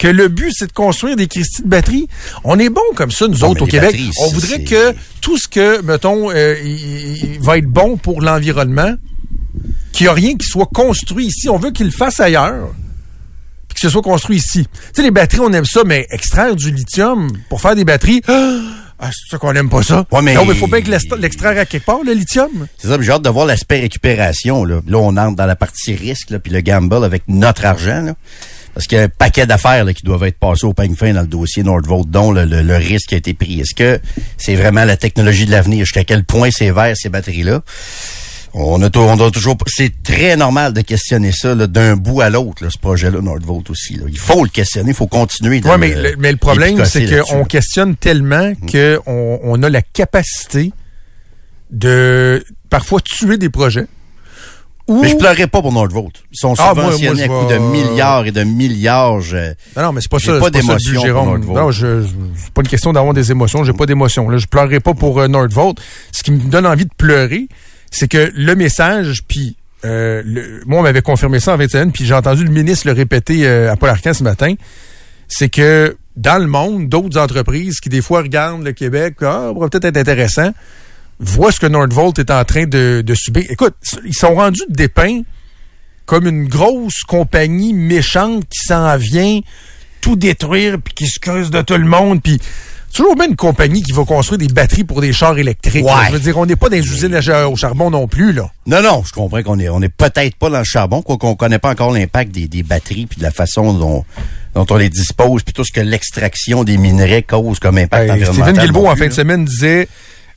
[0.00, 2.08] que le but, c'est de construire des cristalles de batterie.
[2.42, 3.94] On est bon comme ça, nous Non, autres, au Québec.
[4.22, 6.54] On voudrait que tout ce que, mettons, euh,
[7.40, 8.94] va être bon pour l'environnement,
[9.92, 11.50] qu'il n'y a rien qui soit construit ici.
[11.50, 12.70] On veut qu'il le fasse ailleurs.
[13.68, 14.64] Puis que ce soit construit ici.
[14.72, 18.22] Tu sais, les batteries, on aime ça, mais extraire du lithium pour faire des batteries,
[19.00, 20.04] ah, c'est ça qu'on aime pas ça.
[20.12, 22.66] Ouais, mais- Non, mais faut bien que l'extra- l'extraire à quelque part, le lithium.
[22.78, 24.64] C'est ça, j'ai hâte de voir l'aspect récupération.
[24.64, 24.80] Là.
[24.86, 28.02] là, on entre dans la partie risque, là, puis le gamble avec notre argent.
[28.02, 28.14] Là.
[28.72, 31.12] Parce qu'il y a un paquet d'affaires là, qui doivent être passées au peigne fin
[31.12, 33.60] dans le dossier Nordvolt, dont le, le- le risque a été pris.
[33.60, 34.00] Est-ce que
[34.36, 35.80] c'est vraiment la technologie de l'avenir?
[35.84, 37.62] Jusqu'à quel point c'est vert, ces batteries-là?
[38.52, 39.56] On a, on toujours...
[39.66, 43.94] C'est très normal de questionner ça d'un bout à l'autre, ce projet-là, Nordvolt aussi.
[43.94, 44.04] Là.
[44.08, 45.60] Il faut le questionner, il faut continuer.
[45.64, 49.82] Oui, mais, le- le, mais le problème, c'est qu'on questionne tellement qu'on on a la
[49.82, 50.72] capacité
[51.70, 53.86] de parfois tuer des projets
[54.88, 56.12] Mais je pleurerai pas pour Nordvolt.
[56.32, 59.20] Ils sont Ah, moi, subventionnés moi, à coups de milliards et de milliards.
[59.20, 59.36] je-
[59.76, 60.40] Non, non, mais c'est pas ça.
[60.40, 61.38] pas d'émotion.
[61.38, 63.62] Non, je, je- c'est pas une question d'avoir des émotions.
[63.62, 64.28] J'ai pas d'émotion.
[64.28, 65.78] Là, je pleurerai pas pour euh, Nordvolt.
[66.10, 67.46] Ce qui me donne envie de pleurer,
[67.90, 72.04] c'est que le message, puis euh, le- moi, on m'avait confirmé ça en 21, puis
[72.04, 74.54] j'ai entendu le ministre le répéter euh, à Paul Arcand ce matin,
[75.28, 79.70] c'est que dans le monde, d'autres entreprises qui des fois regardent le Québec, ah, pourrait
[79.70, 80.52] peut-être être intéressant,
[81.18, 83.44] voient ce que Nordvolt est en train de, de subir.
[83.48, 83.74] Écoute,
[84.04, 85.22] ils sont rendus dépeints
[86.06, 89.40] comme une grosse compagnie méchante qui s'en vient
[90.00, 92.40] tout détruire puis qui se creuse de tout le monde puis
[92.94, 95.84] toujours bien une compagnie qui va construire des batteries pour des chars électriques.
[95.84, 95.92] Ouais.
[96.08, 98.50] Je veux dire, on n'est pas dans les usines à au charbon non plus là.
[98.66, 101.34] Non, non, je comprends qu'on est, on est peut-être pas dans le charbon, quoi qu'on
[101.34, 104.04] connaît pas encore l'impact des, des batteries puis de la façon dont,
[104.54, 108.10] dont on les dispose puis tout ce que l'extraction des minerais cause comme impact Hey,
[108.10, 108.54] environnemental.
[108.54, 109.88] Steven Guilbeault, en fin de semaine, disait,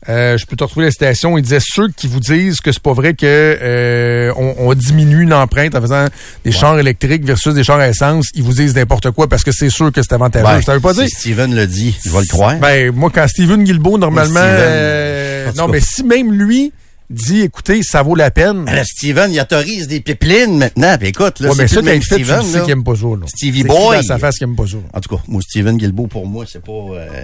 [0.10, 2.82] euh, je peux te retrouver la citation, il disait, ceux qui vous disent que c'est
[2.82, 6.08] pas vrai que euh, on, on diminue l'empreinte en faisant
[6.44, 9.52] des chars électriques versus des chars à essence, ils vous disent n'importe quoi parce que
[9.52, 10.46] c'est sûr que c'est avantageux.
[10.46, 11.10] Ouais, ça veut pas si dire...
[11.10, 12.56] Steven le dit, je vais le croire.
[12.58, 14.40] Ben, moi, quand Steven Guilbeault, normalement...
[14.40, 16.72] Steven, euh, non, mais si même lui
[17.14, 18.66] dit, écoutez, ça vaut la peine...
[18.66, 20.98] Là, Steven, il autorise des pipelines maintenant.
[20.98, 22.44] Puis écoute, là, Ouais, mais c'est ça, le même fait, Steven.
[22.44, 23.06] sais qu'il aime pas ça.
[23.08, 23.26] Là.
[23.28, 23.98] Stevie C'est Boy.
[23.98, 24.78] dans sa face qu'il aime pas ça.
[24.94, 26.72] En tout cas, moi, Steven Guilbeault, pour moi, c'est pas...
[26.72, 27.24] euh,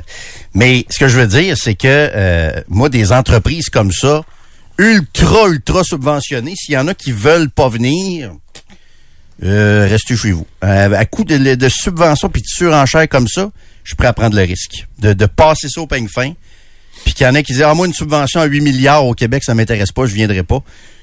[0.54, 4.24] Mais ce que je veux dire, c'est que euh, moi, des entreprises comme ça,
[4.78, 8.32] ultra, ultra subventionnées, s'il y en a qui veulent pas venir,
[9.44, 10.46] euh, restez chez vous.
[10.62, 13.50] À coup de, de subventions puis de surenchères comme ça,
[13.84, 16.34] je suis prêt à prendre le risque de, de passer ça au peigne fin.
[17.06, 19.14] Puis qu'il y en a qui disent, ah, moi, une subvention à 8 milliards au
[19.14, 20.62] Québec, ça m'intéresse pas, je viendrai pas.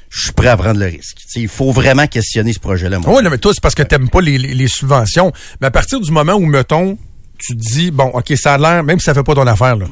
[0.08, 1.16] Je suis prêt à prendre le risque.
[1.34, 2.98] Il faut vraiment questionner ce projet-là.
[3.00, 3.16] moi.
[3.16, 5.32] Oui, non, mais toi, c'est parce que t'aimes pas les, les- les subventions.
[5.60, 6.96] Mais à partir du moment où, mettons,
[7.38, 9.76] tu te dis, bon, OK, ça a l'air, même si ça fait pas ton affaire,
[9.76, 9.86] là.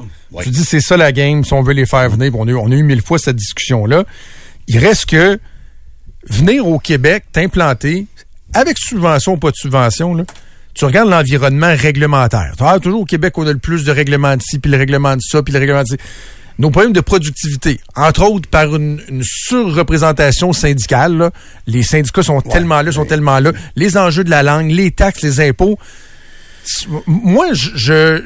[0.45, 2.33] Tu dis, c'est ça la game, si on veut les faire venir.
[2.37, 4.05] On, a eu, on a eu mille fois cette discussion-là.
[4.69, 5.39] Il reste que
[6.29, 8.07] venir au Québec, t'implanter,
[8.55, 10.25] avec subvention ou pas de subvention, là,
[10.75, 12.53] tu regardes l'environnement réglementaire.
[12.61, 15.15] Ah, toujours au Québec, on a le plus de règlements de ci, puis le règlement
[15.17, 15.97] de ça, puis le règlement de ci.
[16.59, 21.31] Nos problèmes de productivité, entre autres par une, une surreprésentation syndicale, là.
[21.67, 25.23] les syndicats sont tellement là, sont tellement là, les enjeux de la langue, les taxes,
[25.23, 25.79] les impôts.
[27.07, 27.71] Moi, je,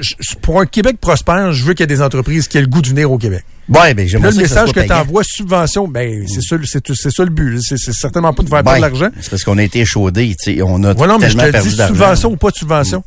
[0.00, 2.66] je- pour un Québec prospère, je veux qu'il y ait des entreprises qui aient le
[2.66, 3.44] goût de venir au Québec.
[3.68, 7.24] Ouais, ben, Là, le ça message que tu envoies, subvention, ben, c'est ça, c'est, ça
[7.24, 7.60] le but.
[7.60, 9.08] C'est, certainement pas de faire perdre l'argent.
[9.20, 11.52] C'est parce qu'on a été chaudés, tu sais, on a Voilà, mais je tellement te
[11.52, 13.04] perdu dis subvention ou pas de subvention.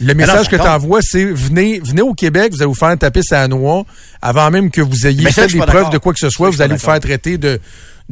[0.00, 2.74] Le Mais non, message que tu envoies, c'est venez, venez au Québec, vous allez vous
[2.74, 3.84] faire taper sa noix
[4.20, 6.50] avant même que vous ayez Mais fait des preuves de quoi que ce soit.
[6.50, 7.60] Vous allez vous faire traiter de,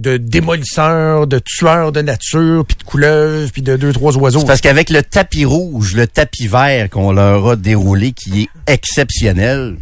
[0.01, 4.45] de démolisseurs, de tueurs de nature, puis de couleuvres, puis de deux, trois oiseaux.
[4.45, 9.77] Parce qu'avec le tapis rouge, le tapis vert qu'on leur a déroulé, qui est exceptionnel,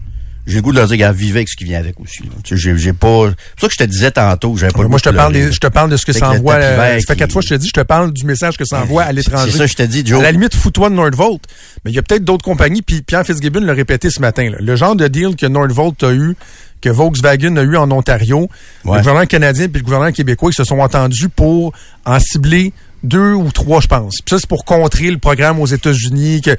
[0.47, 2.23] j'ai le goût de leur dire, gars, vivez avec ce qui vient avec aussi.
[2.23, 2.31] là.
[2.43, 3.29] Tu sais, j'ai, j'ai pas.
[3.57, 5.33] C'est ça que je te disais tantôt, j'avais pas le Moi, je te de parle
[5.35, 6.55] des- je te parle de ce que ça envoie.
[6.55, 8.65] euh, ça fait qui- quatre fois je te dis, je te parle du message que
[8.65, 9.51] ça envoie à l'étranger.
[9.53, 10.21] C'est ça, je te dis, Joe.
[10.21, 11.43] À la limite, fous-toi de Nordvolt.
[11.85, 14.49] Mais il y a peut-être d'autres compagnies, puis Pierre Fitzgibbon l'a répété ce matin.
[14.51, 14.57] là.
[14.59, 16.35] Le genre de deal que Nordvolt a eu,
[16.81, 18.49] que Volkswagen a eu en Ontario,
[18.85, 18.93] Ouais.
[18.97, 21.73] le gouvernement canadien puis le gouvernement québécois, ils se sont entendus pour
[22.05, 24.17] en cibler deux ou trois, je pense.
[24.25, 26.41] Puis ça, c'est pour contrer le programme aux États-Unis.
[26.43, 26.57] Que...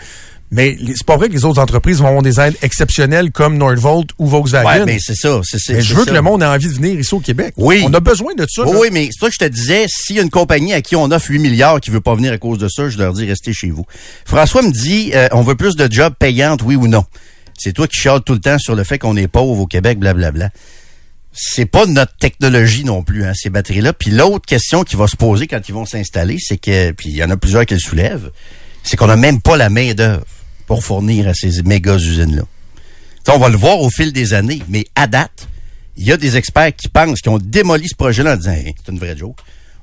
[0.51, 4.09] Mais c'est pas vrai que les autres entreprises vont avoir des aides exceptionnelles comme Nordvolt
[4.17, 4.67] ou Volkswagen.
[4.67, 5.41] Ouais, mais c'est ça.
[5.43, 6.09] C'est, c'est, mais je veux ça.
[6.09, 7.53] que le monde ait envie de venir ici au Québec.
[7.57, 7.83] Oui.
[7.85, 8.63] On a besoin de ça.
[8.65, 10.81] Oui, oui, mais c'est ça que je te disais, s'il y a une compagnie à
[10.81, 13.13] qui on offre 8 milliards qui veut pas venir à cause de ça, je leur
[13.13, 13.85] dis restez chez vous.
[14.25, 17.03] François me dit euh, on veut plus de jobs payantes, oui ou non?
[17.59, 19.99] C'est toi qui chiales tout le temps sur le fait qu'on est pauvre au Québec,
[19.99, 20.49] blablabla.
[21.33, 23.93] C'est pas notre technologie non plus, hein, ces batteries-là.
[23.93, 27.15] Puis l'autre question qui va se poser quand ils vont s'installer, c'est que, puis il
[27.17, 28.31] y en a plusieurs qui le soulèvent,
[28.83, 30.25] c'est qu'on n'a même pas la main d'œuvre
[30.67, 32.43] pour fournir à ces méga usines-là.
[33.27, 35.47] On va le voir au fil des années, mais à date,
[35.97, 38.91] il y a des experts qui pensent qu'ils ont démoli ce projet-là en disant c'est
[38.91, 39.37] une vraie joke.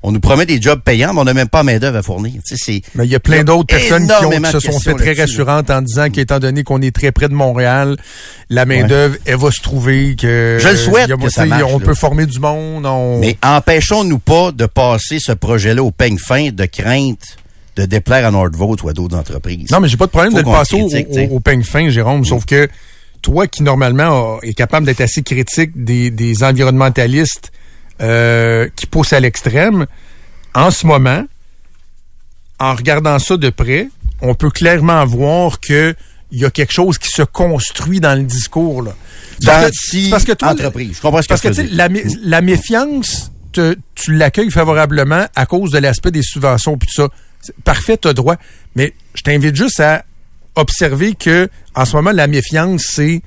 [0.08, 2.34] On nous promet des jobs payants, mais on n'a même pas main d'œuvre à fournir.
[2.44, 4.94] C'est- Mais il y a plein d'autres personnes qui, ont- énormément qui se sont fait
[4.94, 7.96] très rassurantes en disant qu'étant donné qu'on est très près de Montréal,
[8.48, 10.58] la main-d'œuvre, elle va se trouver que.
[10.60, 11.84] Je le souhaite a- que ça marche, On là.
[11.84, 12.86] peut former du monde.
[12.86, 13.18] On...
[13.18, 17.36] Mais empêchons-nous pas de passer ce projet-là au peigne fin de crainte
[17.74, 19.70] de déplaire à Nordvolt ou à d'autres entreprises.
[19.72, 22.24] Non, mais j'ai pas de problème Faut de le passer au, peigne fin, Jérôme.
[22.24, 22.68] Sauf que
[23.22, 27.50] toi, qui normalement est capable d'être assez critique des, des environnementalistes
[28.00, 29.86] euh, qui poussent à l'extrême,
[30.54, 31.24] en ce moment,
[32.58, 33.88] en regardant ça de près,
[34.20, 35.94] on peut clairement voir que
[36.32, 38.82] il y a quelque chose qui se construit dans le discours.
[38.82, 38.94] Là.
[39.42, 40.96] Dans C'est si parce que toi, entreprise.
[40.96, 41.78] Je comprends ce que parce que tu tu veux sais, dire.
[41.78, 46.88] la, mé- la méfiance, te- tu l'accueilles favorablement à cause de l'aspect des subventions puis
[46.88, 47.52] tout ça.
[47.62, 48.36] Parfait, tu as droit.
[48.74, 50.04] Mais je t'invite juste à
[50.56, 53.22] observer que en ce moment, la méfiance, c'est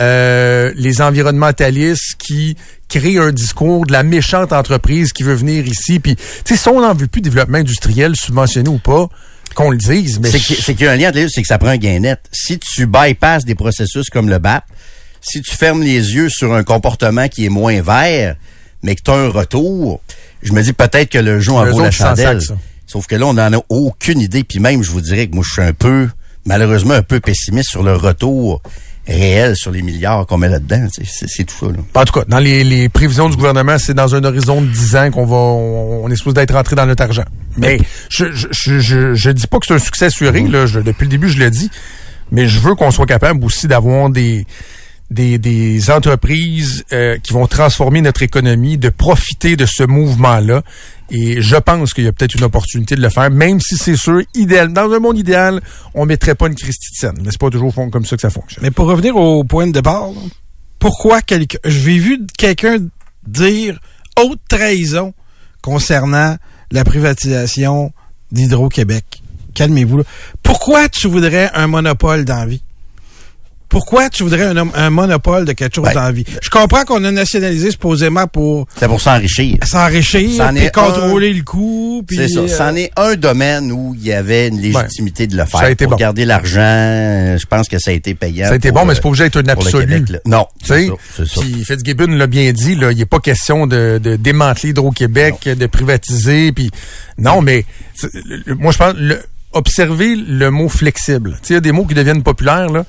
[0.00, 2.56] euh, les environnementalistes qui
[2.88, 6.00] créent un discours de la méchante entreprise qui veut venir ici.
[6.00, 9.08] Puis, tu sais, si on n'en veut plus développement industriel subventionné ou pas,
[9.54, 10.18] qu'on le dise.
[10.18, 11.76] Mais C'est qu'il y a un lien entre les deux, c'est que ça prend un
[11.76, 12.20] gain net.
[12.32, 14.64] Si tu bypasses des processus comme le BAP,
[15.20, 18.36] si tu fermes les yeux sur un comportement qui est moins vert,
[18.82, 20.00] mais que tu as un retour,
[20.42, 22.40] je me dis peut-être que le jeu en vaut la chandelle.
[22.86, 24.44] Sauf que là, on n'en a aucune idée.
[24.44, 26.08] Puis même, je vous dirais que moi, je suis un peu,
[26.44, 28.60] malheureusement, un peu pessimiste sur le retour
[29.06, 30.86] réel sur les milliards qu'on met là-dedans.
[31.02, 31.66] C'est tout ça.
[31.66, 31.78] Là.
[31.94, 34.96] En tout cas, dans les, les prévisions du gouvernement, c'est dans un horizon de 10
[34.96, 37.24] ans qu'on va, on, on est supposé d'être rentré dans notre argent.
[37.56, 40.80] Mais je, je, je, je, je dis pas que c'est un succès assuré, là, je-
[40.80, 41.70] depuis le début, je le dis.
[42.30, 44.46] Mais je veux qu'on soit capable aussi d'avoir des,
[45.12, 50.62] des, entreprises euh, qui vont transformer notre économie, de profiter de ce mouvement-là.
[51.10, 53.96] Et je pense qu'il y a peut-être une opportunité de le faire, même si c'est
[53.96, 55.60] sûr, idéal, dans un monde idéal,
[55.94, 57.18] on mettrait pas une scène.
[57.22, 58.62] Mais c'est pas toujours comme ça que ça fonctionne.
[58.62, 60.10] Mais pour revenir au point de départ,
[60.78, 61.58] pourquoi quelqu'un.
[61.64, 62.78] J'ai vu quelqu'un
[63.26, 63.78] dire
[64.18, 65.14] haute trahison
[65.60, 66.36] concernant
[66.70, 67.92] la privatisation
[68.32, 69.22] d'Hydro-Québec.
[69.54, 70.02] Calmez-vous.
[70.42, 72.62] Pourquoi tu voudrais un monopole dans la vie?
[73.72, 76.24] Pourquoi tu voudrais un, un monopole de quelque chose Ben, dans la vie?
[76.42, 79.56] Je comprends qu'on a nationalisé supposément pour C'est pour s'enrichir.
[79.64, 82.04] s'enrichir, puis contrôler le coût.
[82.10, 82.40] C'est ça.
[82.40, 85.60] euh, C'en est un domaine où il y avait une légitimité de le faire.
[85.60, 85.96] Ça a été pour bon.
[85.96, 88.46] garder l'argent, euh, je pense que ça a été payant.
[88.48, 89.86] Ça a été pour, bon, mais euh, c'est pas obligé d'être un le absolu.
[89.86, 90.20] Québec.
[90.26, 91.40] Non, c'est ça.
[91.40, 96.52] Puis Fitzgibbon l'a bien dit, il n'est pas question de, de démanteler Hydro-Québec, de privatiser,
[96.52, 96.70] puis
[97.16, 97.64] non, mais
[98.58, 99.18] moi je pense le,
[99.52, 101.38] observer le mot flexible.
[101.48, 102.84] Il y a des mots qui deviennent populaires là.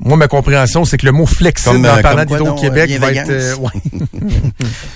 [0.00, 3.12] Moi, ma compréhension, c'est que le mot flexible Comme, en euh, parlant d'Hydro-Québec non, va
[3.12, 3.30] être...
[3.30, 3.70] euh, ouais.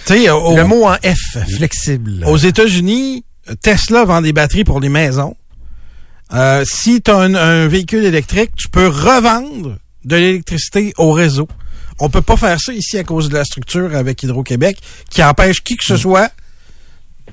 [0.06, 2.24] tu sais, au- Le mot en F, flexible.
[2.26, 3.24] Aux États-Unis,
[3.62, 5.36] Tesla vend des batteries pour les maisons.
[6.34, 11.48] Euh, si tu as un, un véhicule électrique, tu peux revendre de l'électricité au réseau.
[12.00, 14.78] On peut pas faire ça ici à cause de la structure avec Hydro-Québec
[15.10, 16.30] qui empêche qui que ce soit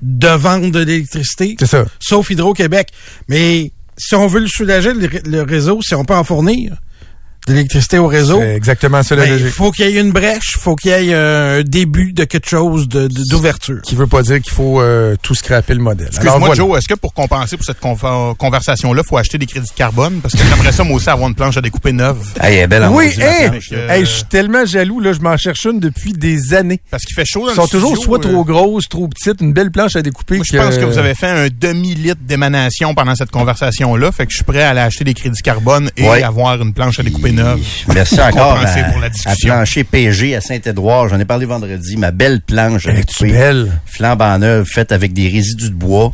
[0.01, 1.85] de vendre de l'électricité, C'est ça.
[1.99, 2.89] sauf Hydro-Québec.
[3.27, 6.77] Mais si on veut le soulager, le, le réseau, si on peut en fournir
[7.47, 9.55] de l'électricité au réseau, C'est exactement ça la ben, il logique.
[9.55, 12.87] faut qu'il y ait une brèche, faut qu'il y ait un début de quelque chose
[12.89, 13.81] de- de- d'ouverture.
[13.83, 16.07] Qui veut pas dire qu'il faut euh, tout scraper le modèle.
[16.07, 16.55] Alors, Excuse-moi, voilà.
[16.55, 20.19] Joe, est-ce que pour compenser pour cette conver- conversation-là, faut acheter des crédits de carbone?
[20.21, 22.17] Parce que j'aimerais ça, moi aussi, avoir une planche à découper neuve.
[22.41, 23.51] Hey, elle est belle en Oui, hey, là.
[23.73, 26.79] euh, hey, je suis tellement jaloux, là, je m'en cherche une depuis des années.
[26.89, 29.07] Parce qu'il fait chaud dans Ils sont le toujours studio, soit euh, trop grosses, trop
[29.07, 30.37] petites, une belle planche à découper.
[30.37, 34.11] Moi, je pense que vous avez fait un demi-litre d'émanation pendant cette conversation-là.
[34.11, 36.23] Fait que je suis prêt à aller acheter des crédits carbone et Ouais.
[36.23, 37.31] avoir une planche à découper
[37.93, 41.09] Merci encore à, pour la à plancher PG à Saint-Édouard.
[41.09, 41.97] J'en ai parlé vendredi.
[41.97, 43.71] Ma belle planche à Elle découper, belle?
[43.85, 46.13] flambant neuve, faite avec des résidus de bois.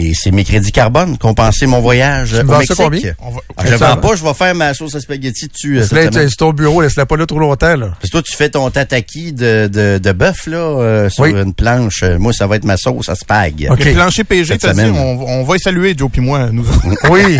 [0.00, 2.76] Et c'est mes crédits carbone, compenser mon voyage me au vends ça Mexique.
[2.76, 3.12] combien?
[3.20, 6.28] On va- Ah, je vends pas, je vais faire ma sauce à spaghetti dessus euh,
[6.28, 7.88] sur ton bureau, laisse-la pas là trop longtemps, là.
[7.88, 11.32] Parce que toi, tu fais ton tataki de, de, de bœuf là euh, sur Oui.
[11.32, 12.04] une planche.
[12.04, 13.66] Euh, Moi, ça va être ma sauce à spag.
[13.72, 13.84] Ok.
[13.84, 16.64] Le plancher PG, t'as dit, on, on va y saluer, Joe puis moi, nous.
[17.10, 17.38] Oui.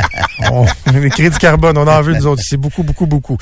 [0.51, 0.66] On-
[1.01, 2.42] les crédits carbone, on en veut, nous autres.
[2.44, 3.37] C'est beaucoup, beaucoup, beaucoup.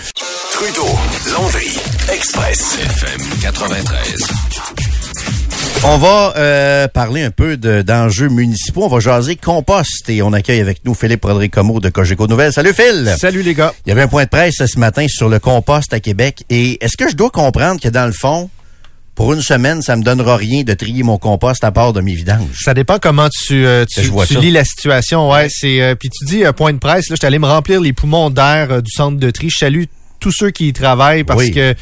[0.53, 0.89] Trudeau,
[1.33, 1.79] Landry,
[2.13, 4.27] Express, FM 93.
[5.85, 8.85] On va euh, parler un peu de- d'enjeux municipaux.
[8.85, 12.53] On va jaser compost et on accueille avec nous Philippe Rodrigue Comeau de Cogeco Nouvelles.
[12.53, 13.15] Salut Phil!
[13.19, 13.73] Salut les gars.
[13.87, 16.43] Il y avait un point de presse ce matin sur le compost à Québec.
[16.51, 18.51] Et est-ce que je dois comprendre que dans le fond,
[19.15, 22.15] pour une semaine, ça me donnera rien de trier mon compost à part de mes
[22.15, 22.63] vidanges?
[22.65, 24.41] Ça dépend comment tu, euh, tu, Je vois tu ça.
[24.41, 25.31] lis la situation.
[25.31, 27.09] Ouais, c'est euh, puis tu dis euh, point de presse.
[27.11, 29.51] Là, j'étais allé me remplir les poumons d'air du centre de tri.
[29.51, 29.85] Je salue
[30.27, 31.53] tous ceux qui y travaillent parce Oui.
[31.53, 31.73] que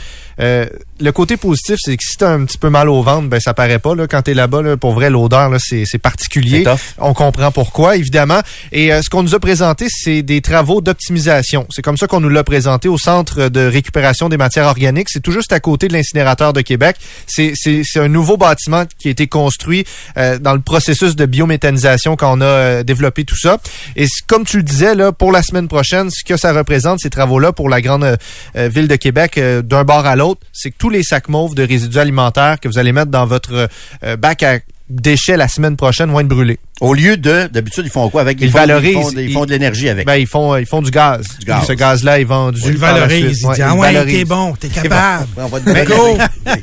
[0.40, 0.66] euh,
[1.00, 3.54] le côté positif, c'est que si t'as un petit peu mal au ventre, ben ça
[3.54, 4.60] paraît pas là quand t'es là-bas.
[4.62, 6.62] Là, pour vrai, l'odeur là, c'est c'est particulier.
[6.98, 8.40] On comprend pourquoi, évidemment.
[8.70, 11.66] Et euh, ce qu'on nous a présenté, c'est des travaux d'optimisation.
[11.70, 15.08] C'est comme ça qu'on nous l'a présenté au Centre de récupération des matières organiques.
[15.10, 16.96] C'est tout juste à côté de l'incinérateur de Québec.
[17.26, 19.84] C'est c'est- c'est un nouveau bâtiment qui a été construit
[20.18, 23.58] euh, dans le processus de biométhanisation quand on a euh, développé tout ça.
[23.96, 27.10] Et comme tu le disais, là, pour la semaine prochaine, ce que ça représente, ces
[27.10, 28.16] travaux-là, pour la grande euh,
[28.54, 31.62] ville de Québec, euh, d'un bord à l'autre, c'est que tous les sacs mauves de
[31.66, 33.68] résidus alimentaires que vous allez mettre dans votre
[34.04, 34.58] euh, bac à
[34.90, 36.58] déchets la semaine prochaine vont être brûlés.
[36.80, 38.38] Au lieu de, d'habitude, ils font quoi avec?
[38.40, 38.92] Ils font, valorisent.
[38.92, 40.06] Ils font, ils font de l'énergie avec.
[40.06, 41.26] Ben, ils font, ils font du gaz.
[41.40, 41.66] Du gaz.
[41.66, 42.60] Ce gaz-là est vendu.
[42.64, 43.38] Il le par la valorise.
[43.38, 43.40] suite.
[43.40, 45.26] Il Ouais, dit, il ah ouais, t'es bon, t'es capable.
[45.38, 45.70] on va te!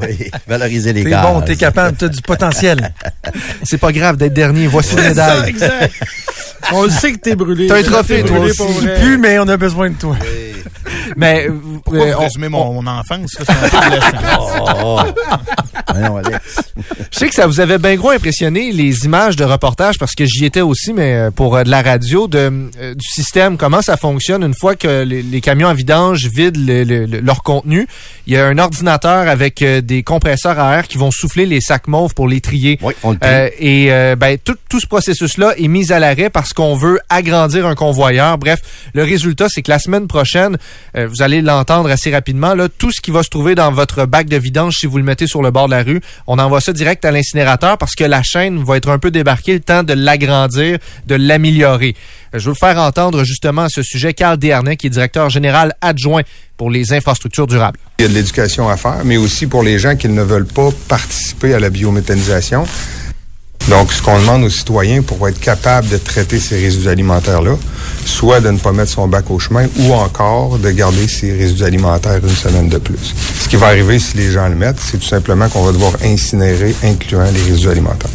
[0.00, 1.22] Oui, valoriser les gaz.
[1.26, 2.92] bon, t'es capable, t'as du potentiel.
[3.62, 4.66] C'est pas grave d'être dernier.
[4.66, 5.50] Voici une ça, médaille.
[5.50, 5.92] exact.
[6.72, 7.66] On le sait que t'es brûlé.
[7.66, 8.56] T'as un trophée, toi aussi.
[8.58, 10.16] Tu pues, mais on a besoin de toi.
[11.16, 11.52] Mais, euh,
[11.84, 13.36] Pourquoi euh, vous on- résumez mon, mon enfance?
[13.38, 13.54] là?
[14.38, 15.00] Oh,
[15.90, 16.58] Voyons, Alex.
[17.10, 20.24] Je sais que ça vous avait bien gros impressionné les images de reportage parce que
[20.26, 22.38] j'y étais aussi, mais euh, pour euh, de la radio, de,
[22.78, 26.60] euh, du système, comment ça fonctionne une fois que les, les camions à vidange vident
[26.60, 27.86] le- le- le- leur contenu.
[28.26, 31.88] Il y a un ordinateur avec des compresseurs à air qui vont souffler les sacs
[31.88, 32.78] mauves pour les trier.
[32.82, 33.18] Oui, on le.
[33.24, 37.00] Euh, et euh, ben, tout, tout ce processus-là est mis à l'arrêt parce qu'on veut
[37.08, 38.38] agrandir un convoyeur.
[38.38, 38.60] Bref,
[38.92, 40.58] le résultat, c'est que la semaine prochaine,
[40.96, 44.04] euh, vous allez l'entendre assez rapidement, là, tout ce qui va se trouver dans votre
[44.04, 46.60] bac de vidange, si vous le mettez sur le bord de la rue, on envoie
[46.60, 49.82] ça direct à l'incinérateur parce que la chaîne va être un peu débarquée, le temps
[49.82, 51.96] de l'agrandir, de l'améliorer.
[52.34, 56.22] Je veux faire entendre justement à ce sujet Carl Desharnais, qui est directeur général adjoint
[56.56, 57.78] pour les infrastructures durables.
[57.98, 60.46] Il y a de l'éducation à faire, mais aussi pour les gens qui ne veulent
[60.46, 62.66] pas participer à la biométhanisation.
[63.68, 67.54] Donc, ce qu'on demande aux citoyens pour être capable de traiter ces résidus alimentaires-là,
[68.06, 71.64] soit de ne pas mettre son bac au chemin ou encore de garder ces résidus
[71.64, 73.14] alimentaires une semaine de plus.
[73.38, 75.92] Ce qui va arriver si les gens le mettent, c'est tout simplement qu'on va devoir
[76.02, 78.10] incinérer, incluant les résidus alimentaires.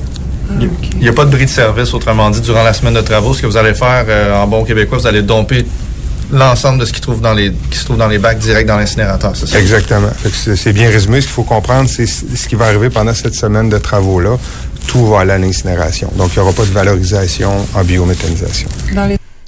[0.60, 3.34] Il n'y a pas de bris de service, autrement dit, durant la semaine de travaux.
[3.34, 5.66] Ce que vous allez faire euh, en bon québécois, vous allez domper
[6.32, 8.78] l'ensemble de ce qui, trouve dans les, qui se trouve dans les bacs direct dans
[8.78, 9.60] l'incinérateur, c'est ça?
[9.60, 10.10] Exactement.
[10.56, 11.22] C'est- bien résumé.
[11.22, 14.38] Ce qu'il faut comprendre, c'est ce qui va arriver pendant cette semaine de travaux-là.
[14.88, 16.10] Tout va aller à l'incinération.
[16.18, 18.68] Donc, il n'y aura pas de valorisation en biométhanisation.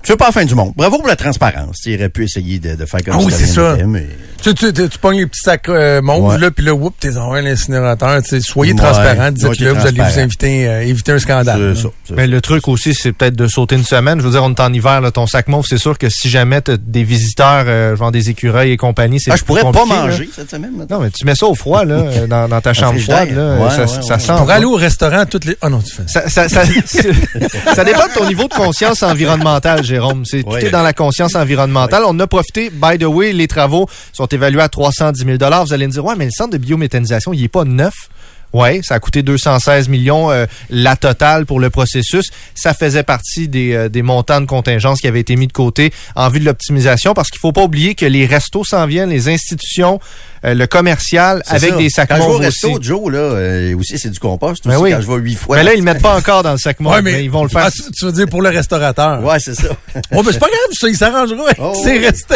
[0.03, 0.73] C'est pas la fin du monde.
[0.75, 1.77] Bravo pour la transparence.
[1.83, 3.75] Tu aurais pu essayer de, de faire comme Ah oui, c'est ça.
[3.87, 4.07] mais-
[4.45, 6.37] Tu, tu, tu, tu pognes les petits sacs euh, mauves, Ouais.
[6.37, 8.19] là, puis là, whoop, t'es envoyé à l'incinérateur.
[8.41, 8.77] Soyez Ouais.
[8.77, 11.73] transparent, dites-le, t'es vous allez vous inviter, euh, éviter un scandale.
[11.75, 11.89] C'est ça.
[12.07, 14.19] c'est Mais le truc aussi, c'est peut-être de sauter une semaine.
[14.19, 16.29] Je veux dire, on est en hiver, là, ton sac mauve, c'est sûr que si
[16.29, 19.71] jamais t'as des visiteurs, euh, genre des écureuils et compagnie, c'est Ah, je pourrais pas
[19.71, 19.85] là.
[19.85, 20.73] manger cette semaine.
[20.77, 20.97] maintenant.
[20.99, 23.25] Non, mais tu mets ça au froid, là, euh, dans, dans ta chambre frigidaire.
[23.25, 23.55] froide, là.
[23.65, 24.19] Ouais, ça, ouais, ça ouais.
[24.19, 24.33] sent.
[24.37, 25.57] Pour aller au restaurant, toutes les...
[25.61, 26.29] Ah non, tu fais ça.
[26.29, 26.65] Ça, ça,
[27.73, 30.23] ça, dépend de ton niveau de conscience environnementale, Jérôme.
[30.23, 32.03] C'est tout est dans la conscience environnementale.
[32.05, 35.87] On a profité, by the way, les travaux sont évalués à 310 000 Vous allez
[35.87, 38.09] me dire, ouais, mais le centre de biométhanisation, il est pas neuf.
[38.53, 42.25] Ouais, ça a coûté 216 millions euh, la totale pour le processus.
[42.53, 45.91] Ça faisait partie des, euh, des montants de contingence qui avaient été mis de côté
[46.15, 49.29] en vue de l'optimisation parce qu'il faut pas oublier que les restos s'en viennent, les
[49.29, 49.99] institutions,
[50.45, 51.77] euh, le commercial C'est avec ça.
[51.77, 52.83] des sacs Quand je vais au resto, aussi.
[52.83, 54.65] Joe, là, euh, aussi, c'est du compost.
[54.65, 54.91] Ben aussi, oui.
[54.91, 55.57] Quand je vais huit fois.
[55.57, 57.49] Mais là, ils le mettent pas encore dans le sac Ouais, mais, ils vont le
[57.49, 57.67] faire.
[57.67, 59.23] Ah, tu, veux dire pour le restaurateur.
[59.23, 59.69] Ouais, c'est ça.
[60.11, 61.43] Oh, ben c'est pas grave, ça, il s'arrangera.
[61.57, 62.05] Oh, c'est oui.
[62.05, 62.35] resté.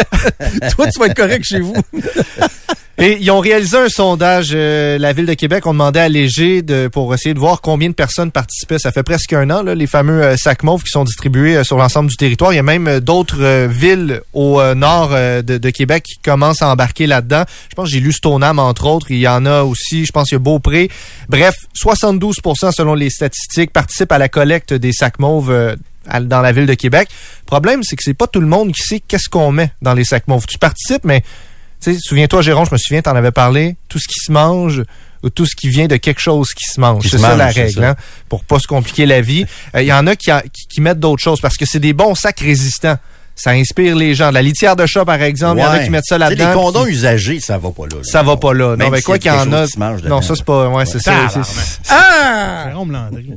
[0.74, 1.76] Toi, tu vas être correct chez vous.
[3.02, 6.60] Et ils ont réalisé un sondage, euh, la Ville de Québec, on demandait à Léger
[6.60, 8.78] de, pour essayer de voir combien de personnes participaient.
[8.78, 11.64] Ça fait presque un an, là, les fameux euh, sacs mauves qui sont distribués euh,
[11.64, 12.52] sur l'ensemble du territoire.
[12.52, 17.06] Il y a même euh, d'autres villes au nord de, Québec qui commencent à embarquer
[17.06, 17.44] là-dedans.
[17.70, 19.06] Je pense que j'ai lu Stoneham, entre autres.
[19.10, 20.90] Il y en a aussi, je pense qu'il y a Beaupré.
[21.30, 25.76] Bref, 72% selon les statistiques participent à la collecte des sacs mauves
[26.20, 27.08] dans la ville de Québec.
[27.42, 29.94] Le problème, c'est que c'est pas tout le monde qui sait qu'est-ce qu'on met dans
[29.94, 30.46] les sacs mauves.
[30.46, 31.22] Tu participes, mais
[31.80, 34.82] souviens-toi, Jérôme, je me souviens, t'en avais parlé, tout ce qui se mange
[35.22, 37.06] ou tout ce qui vient de quelque chose qui se mange.
[37.08, 37.90] C'est ça mange, la règle, ça.
[37.90, 37.94] hein,
[38.28, 39.44] pour pas se compliquer la vie.
[39.74, 41.78] Euh, Il y en a qui, a- qui, qui mettent d'autres choses parce que c'est
[41.80, 42.96] des bons sacs résistants.
[43.36, 44.28] Ça inspire les gens.
[44.28, 45.84] De La litière de chat, par exemple, il y en a Ouais.
[45.84, 46.48] qui mettent ça là-dedans.
[46.48, 47.96] Les condoms usagés, ça va pas là.
[47.96, 48.02] là.
[48.04, 48.70] Ça va pas là.
[48.72, 49.60] Non, Même mais quoi qu'il y en a.
[49.60, 50.68] chose qui se mange Non, ça, c'est pas.
[50.68, 51.14] Ouais, c'est ça.
[51.88, 52.64] Ah!
[52.68, 53.30] Jérôme Landry.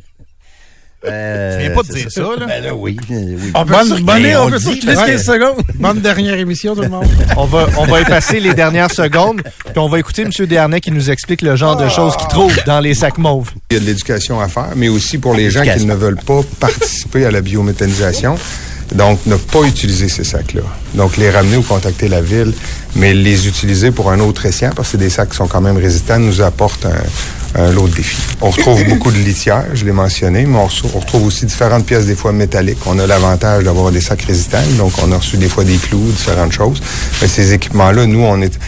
[1.06, 2.46] Euh, Tu viens pas de dire ça, là?
[2.48, 2.96] Ben là, oui.
[3.10, 3.38] oui.
[3.54, 5.62] On peut Bonne- on on peut le se dit, reculer mais- 15 secondes.
[5.76, 7.06] Bonne dernière émission, tout le monde.
[7.38, 10.30] On va, on va effacer les dernières secondes, puis on va écouter M.
[10.48, 13.50] Dernay qui nous explique le genre de choses qu'il trouve dans les sacs mauves.
[13.72, 16.20] Il y a de l'éducation à faire, mais aussi pour les gens qui ne veulent
[16.26, 18.36] pas participer à la biométhanisation.
[18.94, 20.62] Donc, ne pas utiliser ces sacs-là.
[20.94, 22.54] Donc, les ramener ou contacter la ville,
[22.96, 25.62] mais les utiliser pour un autre escient, parce que c'est des sacs qui sont quand
[25.62, 28.22] même résistants, nous apporte un, un lot de défis.
[28.42, 32.06] On retrouve beaucoup de litière, je l'ai mentionné, mais on, on retrouve aussi différentes pièces,
[32.06, 32.86] des fois métalliques.
[32.86, 36.12] On a l'avantage d'avoir des sacs résistants, donc on a reçu des fois des clous,
[36.12, 36.82] différentes choses.
[37.22, 38.60] Mais ces équipements-là, nous, on est...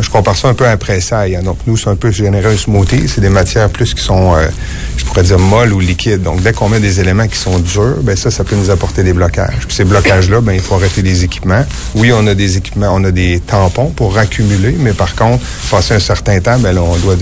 [0.00, 1.36] Je compare ça un peu à un pressail.
[1.36, 1.42] hein.
[1.42, 3.08] Donc, nous, c'est un peu générer un smoothie.
[3.08, 4.48] C'est des matières plus qui sont, euh,
[4.96, 6.22] je pourrais dire, molles ou liquides.
[6.22, 9.02] Donc, dès qu'on met des éléments qui sont durs, ben ça, ça peut nous apporter
[9.04, 9.66] des blocages.
[9.66, 11.64] Puis ces blocages-là, ben il faut arrêter les équipements.
[11.94, 15.94] Oui, on a des équipements, on a des tampons pour raccumuler, mais par contre, passé
[15.94, 17.14] un certain temps, ben là, on doit,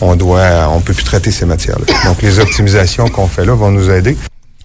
[0.00, 1.86] on doit, on peut plus traiter ces matières-là.
[2.04, 4.16] Donc, les optimisations qu'on fait là vont nous aider.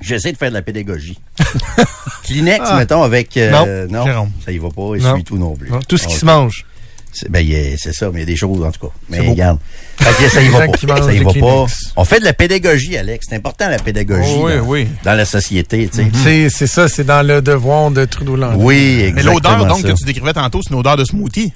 [0.02, 1.20] J'essaie de faire de la pédagogie.
[2.24, 3.38] Kleenex, mettons, avec...
[3.38, 4.32] euh, Non, non, Jérôme.
[4.44, 5.12] ça y va pas, et Non.
[5.12, 5.70] celui tout non plus.
[5.70, 6.20] Non, Tout ce qui Ok.
[6.22, 6.66] se mange.
[7.14, 8.88] C'est- Ben, il y a- c'est ça, mais il y a des choses, en tout
[8.88, 8.94] cas.
[9.10, 9.60] Mais regarde.
[10.00, 10.66] Fait que ça y va pas.
[10.68, 11.40] mangent Ça y des va pas.
[11.40, 11.92] Kleenex.
[11.96, 13.26] On fait de la pédagogie, Alex.
[13.30, 14.32] C'est important, la pédagogie.
[14.36, 14.88] Oh, oui, dans, oui.
[15.04, 16.08] dans la société, tu sais.
[16.24, 18.58] C'est, c'est ça, c'est dans le devoir de Trudeau Landry.
[18.64, 19.34] Oui, Mais exactement.
[19.34, 19.88] l'odeur, donc, ça.
[19.92, 21.54] que tu décrivais tantôt, c'est une odeur de smoothie.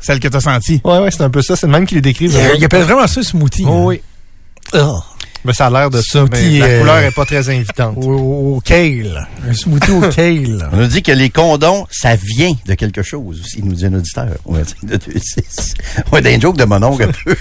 [0.00, 0.80] Celle que tu as sentie.
[0.84, 1.56] Ouais, ouais, c'est un peu ça.
[1.56, 2.32] C'est le même qui les décrivent.
[2.54, 3.64] Il, il appelle vraiment ça un smoothie.
[3.66, 3.84] Oh, hein.
[3.84, 4.00] oui.
[4.72, 4.92] Ah.
[5.44, 7.96] Mais ça a l'air de ça, mais la euh, couleur est pas très invitante.
[7.98, 9.28] Au, au kale.
[9.46, 10.68] Un smoothie au kale.
[10.72, 13.92] On nous dit que les condoms, ça vient de quelque chose aussi, nous dit un
[13.94, 14.28] auditeur.
[14.46, 15.74] Ouais, c'est de 2-6.
[16.12, 17.36] Ouais, d'un joke de mon oncle un peu.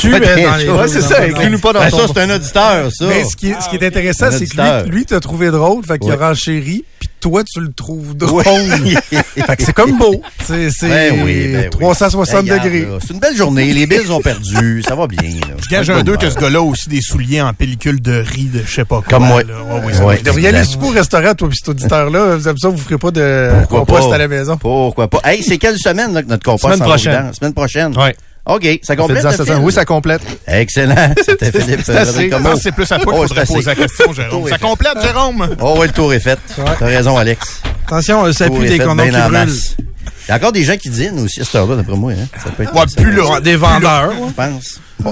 [0.00, 0.78] Tu Ouais, es dans les joke.
[0.80, 3.06] Ouais, c'est ça, inclus-nous pas dans Ben, ton- ça, c'est un auditeur, ça.
[3.08, 5.84] Mais ce qui est, ce qui est intéressant, c'est que lui, lui t'as trouvé drôle,
[5.84, 6.22] fait qu'il Ouais.
[6.22, 8.42] a renchéri, puis toi, tu le trouves drôle.
[8.82, 8.96] Oui.
[9.10, 10.20] fait que c'est comme beau.
[10.44, 11.70] C'est c'est Ben oui, ben oui.
[11.70, 12.88] 360 Ben, regarde, degrés.
[13.06, 13.72] C'est une belle journée.
[13.72, 14.82] Les Bills ont perdu.
[14.86, 15.22] Ça va bien.
[15.22, 15.54] Là.
[15.62, 18.46] Je gage un deux que ce gars-là a aussi des souliers en pellicule de riz
[18.46, 19.18] de je sais pas quoi.
[19.18, 19.42] Comme moi.
[19.44, 22.36] Vous devriez aller souper au restaurant, toi, puis cet auditeur-là.
[22.36, 24.14] Vous avez ça, vous ferez pas de Pourquoi compost pas?
[24.14, 24.56] à la maison.
[24.56, 25.20] Pourquoi pas?
[25.24, 27.32] Hey, c'est quelle semaine là, que notre compost Semaine prochaine.
[27.32, 27.96] Semaine prochaine.
[27.96, 28.16] Ouais.
[28.46, 29.56] OK, ça complète le.
[29.58, 30.22] Oui, ça complète.
[30.46, 31.14] Excellent.
[31.24, 31.82] C'était Philippe.
[31.84, 34.48] C'est plus à toi qu'il Oh, faudrait c'est poser la question, Jérôme.
[34.48, 35.56] Ça complète, Jérôme?
[35.60, 36.38] Oh, oui, le tour est fait.
[36.56, 37.60] T'as raison, Alex.
[37.86, 39.48] Attention, euh, ça pue des fait condoms qui en brûlent.
[39.78, 42.12] Il y a encore des gens qui dînent aussi à cette heure-là, d'après moi.
[42.12, 42.26] Hein?
[42.42, 44.12] Ça peut être Ouais, plus le- Des vendeurs.
[44.12, 44.80] Je pense.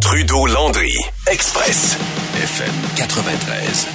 [0.00, 0.92] Trudeau Landry,
[1.30, 1.96] Express,
[2.42, 3.86] FM 93.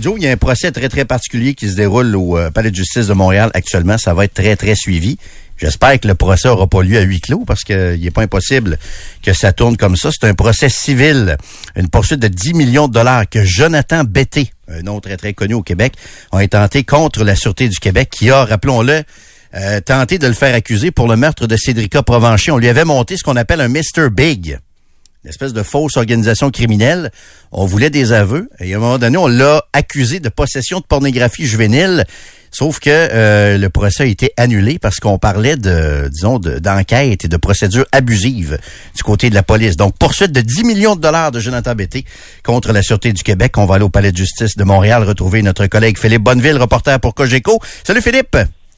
[0.00, 2.70] Joe, il y a un procès très, très particulier qui se déroule au euh, Palais
[2.70, 3.96] de justice de Montréal actuellement.
[3.98, 5.18] Ça va être très, très suivi.
[5.64, 8.78] J'espère que le procès n'aura pas lieu à huis clos parce qu'il n'est pas impossible
[9.22, 10.10] que ça tourne comme ça.
[10.12, 11.38] C'est un procès civil,
[11.74, 15.54] une poursuite de 10 millions de dollars que Jonathan Betté, un nom très, très connu
[15.54, 15.94] au Québec,
[16.32, 19.04] a intenté contre la Sûreté du Québec qui a, rappelons-le,
[19.54, 22.52] euh, tenté de le faire accuser pour le meurtre de Cédrica Provencher.
[22.52, 24.10] On lui avait monté ce qu'on appelle un Mr.
[24.12, 24.58] Big
[25.24, 27.10] une espèce de fausse organisation criminelle.
[27.50, 30.84] On voulait des aveux et à un moment donné, on l'a accusé de possession de
[30.84, 32.04] pornographie juvénile.
[32.54, 37.24] Sauf que euh, le procès a été annulé parce qu'on parlait de, disons, de- d'enquête
[37.24, 38.58] et de procédures abusives
[38.94, 39.76] du côté de la police.
[39.76, 42.04] Donc, poursuite de 10 millions de dollars de Jonathan Betté
[42.44, 43.58] contre la Sûreté du Québec.
[43.58, 47.00] On va aller au Palais de justice de Montréal retrouver notre collègue Philippe Bonneville, reporter
[47.00, 47.58] pour Cogeco.
[47.82, 48.36] Salut Philippe!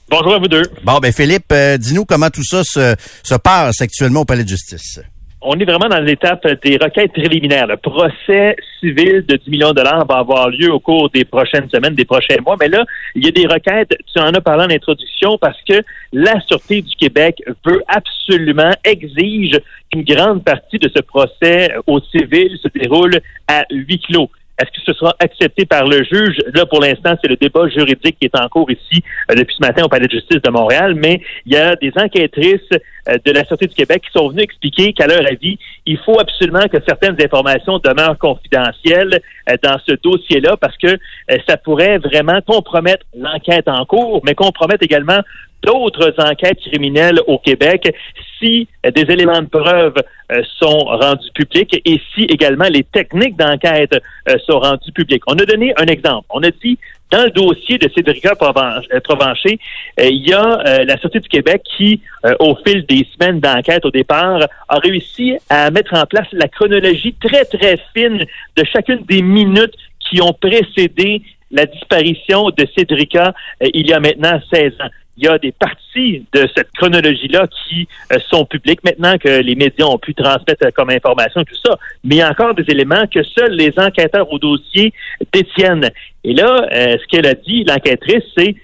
[0.08, 0.62] Bonjour à vous deux.
[0.82, 4.48] Bon, ben Philippe, euh, dis-nous comment tout ça se, se passe actuellement au Palais de
[4.48, 5.00] justice.
[5.48, 7.68] On est vraiment dans l'étape des requêtes préliminaires.
[7.68, 11.70] Le procès civil de 10 millions de dollars va avoir lieu au cours des prochaines
[11.70, 12.56] semaines, des prochains mois.
[12.58, 12.84] Mais là,
[13.14, 15.74] il y a des requêtes, tu en as parlé en introduction, parce que
[16.12, 19.60] la Sûreté du Québec veut absolument, exige
[19.92, 24.28] qu'une grande partie de ce procès au civil se déroule à huis clos.
[24.58, 26.36] Est-ce que ce sera accepté par le juge?
[26.54, 29.60] Là, pour l'instant, c'est le débat juridique qui est en cours ici euh, depuis ce
[29.60, 32.60] matin au Palais de justice de Montréal, mais il y a des enquêtrices
[33.08, 36.18] euh, de la Sûreté du Québec qui sont venues expliquer qu'à leur avis, il faut
[36.18, 40.98] absolument que certaines informations demeurent confidentielles euh, dans ce dossier-là parce que
[41.46, 45.20] ça pourrait vraiment compromettre l'enquête en cours, mais compromettre également
[45.66, 47.92] d'autres enquêtes criminelles au Québec
[48.38, 49.94] si des éléments de preuve
[50.32, 53.94] euh, sont rendus publics et si également les techniques d'enquête
[54.28, 55.22] euh, sont rendues publiques.
[55.26, 56.26] On a donné un exemple.
[56.30, 56.78] On a dit
[57.10, 59.58] dans le dossier de Cédrica euh, Provencher,
[59.98, 62.00] il y a la Sûreté du Québec qui,
[62.40, 67.14] au fil des semaines d'enquête au départ, a réussi à mettre en place la chronologie
[67.14, 68.24] très, très fine
[68.56, 74.40] de chacune des minutes qui ont précédé la disparition de Cédrica il y a maintenant
[74.52, 74.90] 16 ans.
[75.16, 79.54] Il y a des parties de cette chronologie-là qui euh, sont publiques maintenant que les
[79.54, 81.78] médias ont pu transmettre euh, comme information et tout ça.
[82.04, 84.92] Mais il y a encore des éléments que seuls les enquêteurs au dossier
[85.32, 85.90] détiennent.
[86.24, 88.54] Et là, euh, ce qu'elle a dit, l'enquêtrice, c'est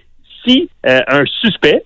[0.45, 1.85] si un suspect,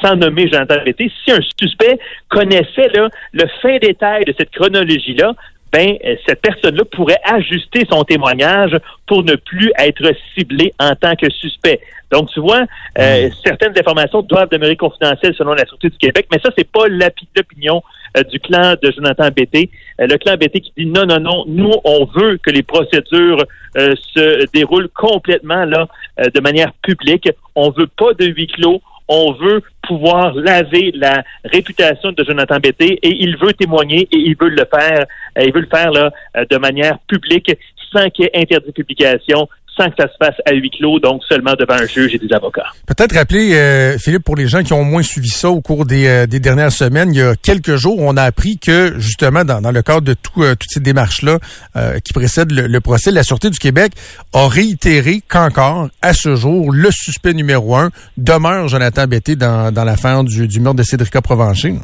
[0.00, 1.98] sans nommer Jonathan Betté, si un suspect
[2.28, 5.34] connaissait là, le fin détail de cette chronologie-là,
[5.72, 5.96] ben,
[6.26, 11.80] cette personne-là pourrait ajuster son témoignage pour ne plus être ciblé en tant que suspect.
[12.12, 12.64] Donc, tu vois,
[12.98, 16.86] euh, certaines informations doivent demeurer confidentielles selon la Sûreté du Québec, mais ça, c'est pas
[16.88, 17.82] l'opinion
[18.16, 19.70] euh, du clan de Jonathan Bété.
[20.00, 23.44] Euh, le clan Bété qui dit non, non, non, nous, on veut que les procédures
[23.76, 25.88] euh, se déroulent complètement là,
[26.20, 27.28] euh, de manière publique.
[27.54, 28.80] On veut pas de huis clos.
[29.08, 34.36] On veut pouvoir laver la réputation de Jonathan Bété et il veut témoigner et il
[34.36, 35.04] veut le faire.
[35.40, 37.52] il veut le faire là, euh, de manière publique
[37.92, 40.98] sans qu'il y ait interdit de publication, sans que ça se fasse à huis clos,
[41.00, 42.66] donc seulement devant un juge et des avocats.
[42.86, 46.06] Peut-être rappeler, euh, Philippe, pour les gens qui ont moins suivi ça au cours des,
[46.06, 49.60] euh, des dernières semaines, il y a quelques jours, on a appris que, justement, dans,
[49.60, 51.38] dans le cadre de tout, euh, toutes ces démarches-là
[51.76, 53.92] euh, qui précèdent le, le procès, la Sûreté du Québec
[54.32, 59.84] a réitéré qu'encore, à ce jour, le suspect numéro un demeure Jonathan Betté dans, dans
[59.84, 61.74] l'affaire du, du meurtre de Cédrica Provencher.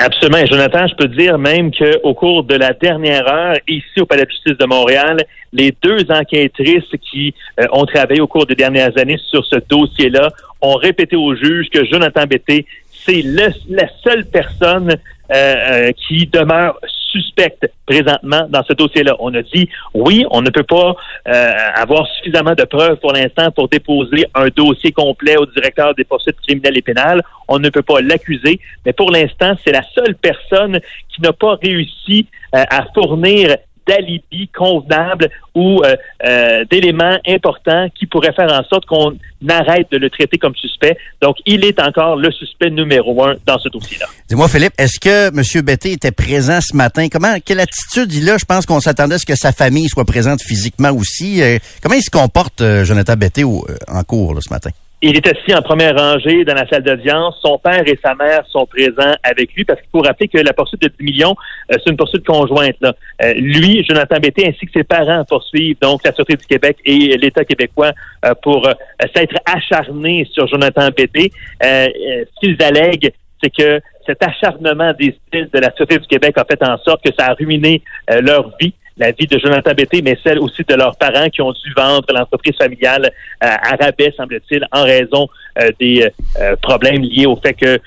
[0.00, 0.46] Absolument.
[0.46, 4.30] Jonathan, je peux dire même qu'au cours de la dernière heure, ici au Palais de
[4.30, 9.18] justice de Montréal, les deux enquêtrices qui euh, ont travaillé au cours des dernières années
[9.28, 10.30] sur ce dossier-là
[10.60, 12.64] ont répété au juge que Jonathan Betté,
[13.04, 16.78] c'est la seule personne euh, euh, qui demeure
[17.10, 19.16] suspecte présentement dans ce dossier-là.
[19.18, 20.94] On a dit oui, on ne peut pas
[21.28, 26.04] euh, avoir suffisamment de preuves pour l'instant pour déposer un dossier complet au directeur des
[26.04, 27.22] poursuites criminelles et pénales.
[27.48, 31.56] On ne peut pas l'accuser, mais pour l'instant, c'est la seule personne qui n'a pas
[31.62, 33.56] réussi euh, à fournir
[33.88, 39.16] d'alibi convenable ou euh, euh, d'éléments importants qui pourraient faire en sorte qu'on
[39.48, 40.96] arrête de le traiter comme suspect.
[41.22, 44.06] Donc, il est encore le suspect numéro un dans ce dossier-là.
[44.28, 45.64] Dis-moi, Philippe, est-ce que M.
[45.64, 47.08] Betté était présent ce matin?
[47.10, 48.36] Comment, quelle attitude il a?
[48.36, 51.42] Je pense qu'on s'attendait à ce que sa famille soit présente physiquement aussi.
[51.42, 54.70] Euh, comment il se comporte, Jonathan Betté, en cours ce matin?
[55.00, 57.38] Il est assis en première rangée dans la salle d'audience.
[57.40, 60.52] Son père et sa mère sont présents avec lui parce qu'il faut rappeler que la
[60.52, 61.36] poursuite de 10 millions,
[61.70, 62.74] euh, c'est une poursuite conjointe.
[62.80, 62.92] Là.
[63.22, 67.16] Euh, lui, Jonathan Bété, ainsi que ses parents poursuivent donc la Sûreté du Québec et
[67.16, 67.92] l'État québécois
[68.24, 68.68] euh, pour
[69.14, 71.30] s'être acharnés sur Jonathan Bété.
[71.62, 76.44] ce qu'ils allèguent, c'est que cet acharnement des styles de la Sûreté du Québec a
[76.44, 77.82] fait en sorte que ça a ruiné
[78.20, 81.52] leur vie la vie de Jonathan Bété, mais celle aussi de leurs parents qui ont
[81.52, 83.10] dû vendre l'entreprise familiale
[83.42, 85.28] euh, à rabais, semble-t-il, en raison
[85.60, 87.78] euh, des euh, problèmes liés au fait que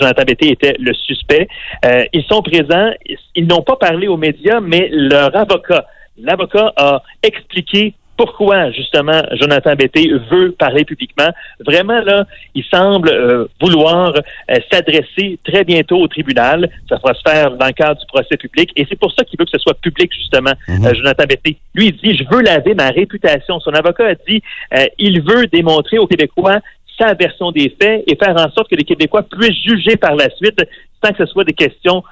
[0.00, 1.46] Jonathan Bété était le suspect.
[2.14, 2.90] ils sont présents,
[3.34, 5.84] ils n'ont pas parlé aux médias, mais leur avocat,
[6.16, 11.28] l'avocat a expliqué pourquoi justement Jonathan Betté veut parler publiquement.
[11.64, 16.68] Vraiment là, il semble euh, vouloir euh, s'adresser très bientôt au tribunal.
[16.88, 19.38] Ça va se faire dans le cadre du procès public et c'est pour ça qu'il
[19.38, 20.50] veut que ce soit public justement.
[20.66, 20.84] Mhm.
[20.84, 23.60] Euh, Jonathan Betté, lui il dit je veux laver ma réputation.
[23.60, 24.42] Son avocat a dit
[24.98, 26.58] il veut démontrer aux Québécois
[26.98, 30.28] sa version des faits et faire en sorte que les Québécois puissent juger par la
[30.30, 30.60] suite
[31.04, 32.02] sans que ce soit des questions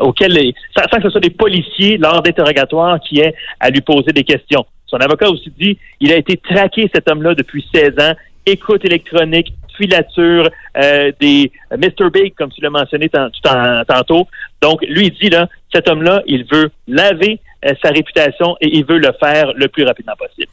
[0.00, 4.24] auxquelles sans, que ce soit des policiers lors d'interrogatoires qui aient à lui poser des
[4.24, 4.64] questions.
[4.94, 8.12] Son avocat aussi dit il a été traqué, cet homme-là, depuis 16 ans.
[8.46, 12.10] Écoute électronique, filature, euh, des Mr.
[12.12, 14.28] Big, comme tu l'as mentionné tantôt.
[14.62, 18.84] Donc, lui, il dit, là, cet homme-là, il veut laver euh, sa réputation et il
[18.84, 20.52] veut le faire le plus rapidement possible.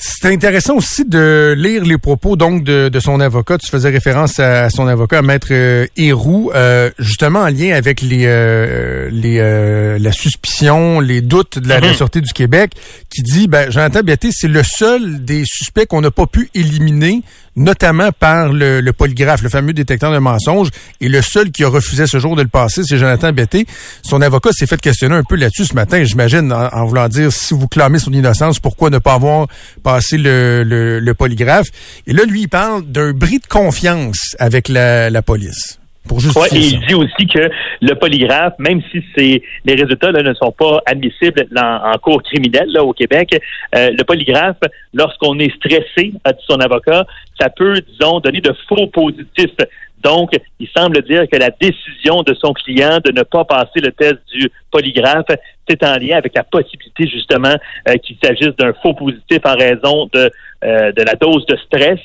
[0.00, 3.58] C'est intéressant aussi de lire les propos donc de, de, son avocat.
[3.58, 8.22] Tu faisais référence à, son avocat, Maître euh, Héroux, euh, justement en lien avec les,
[8.26, 12.74] euh, les euh, la suspicion, les doutes de la, mm Sûreté du Québec,
[13.10, 17.22] qui dit, ben, Jonathan Betté, c'est le seul des suspects qu'on n'a pas pu éliminer
[17.58, 20.70] notamment par le, polygraphe, le fameux détecteur de mensonges.
[21.00, 23.66] Et le seul qui a refusé ce jour de le passer, c'est Jonathan Betté.
[24.02, 27.54] Son avocat s'est fait questionner un peu là-dessus ce matin, j'imagine, en, voulant dire, si
[27.54, 29.48] vous clamez son innocence, pourquoi ne pas avoir
[29.82, 31.68] passé le, le, polygraphe?
[32.06, 35.78] Et là, lui, il parle d'un bris de confiance avec la, la police.
[36.10, 37.50] Ouais, et il dit aussi que
[37.80, 42.68] le polygraphe, même si c'est les résultats là, ne sont pas admissibles en, cours criminel
[42.72, 43.38] là, au Québec,
[43.74, 44.60] euh, le polygraphe,
[44.94, 47.06] lorsqu'on est stressé, a dit son avocat,
[47.38, 49.56] ça peut, disons, donner de faux positifs.
[50.02, 50.30] Donc,
[50.60, 54.18] il semble dire que la décision de son client de ne pas passer le test
[54.32, 55.26] du polygraphe,
[55.68, 57.54] c'est en lien avec la possibilité justement
[57.88, 60.30] euh, qu'il s'agisse d'un faux positif en raison de,
[60.64, 62.00] euh, de la dose de stress.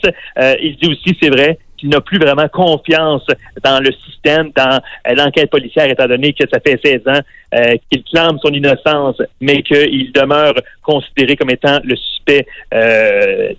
[0.60, 3.26] il dit aussi, c'est vrai, qu'il n'a plus vraiment confiance
[3.62, 7.20] dans le système, dans euh, l'enquête policière, étant donné que ça fait 16 ans
[7.54, 10.54] euh, qu'il clame son innocence, mais qu'il demeure
[10.84, 13.54] considéré comme étant le suspect, euh,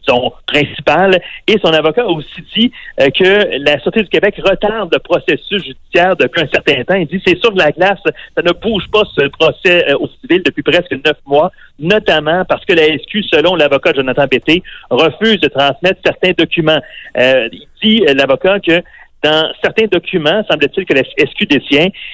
[0.47, 1.21] principal.
[1.47, 5.65] Et son avocat a aussi dit euh, que la Sûreté du Québec retarde le processus
[5.65, 6.95] judiciaire depuis un certain temps.
[6.95, 10.63] Il dit c'est sur la glace, ça ne bouge pas ce procès au civil depuis
[10.63, 16.01] presque neuf mois, notamment parce que la SQ, selon l'avocat Jonathan Bété, refuse de transmettre
[16.05, 16.81] certains documents.
[17.17, 18.83] il dit, l'avocat, que
[19.25, 21.49] dans certains documents, semble-t-il que la SQ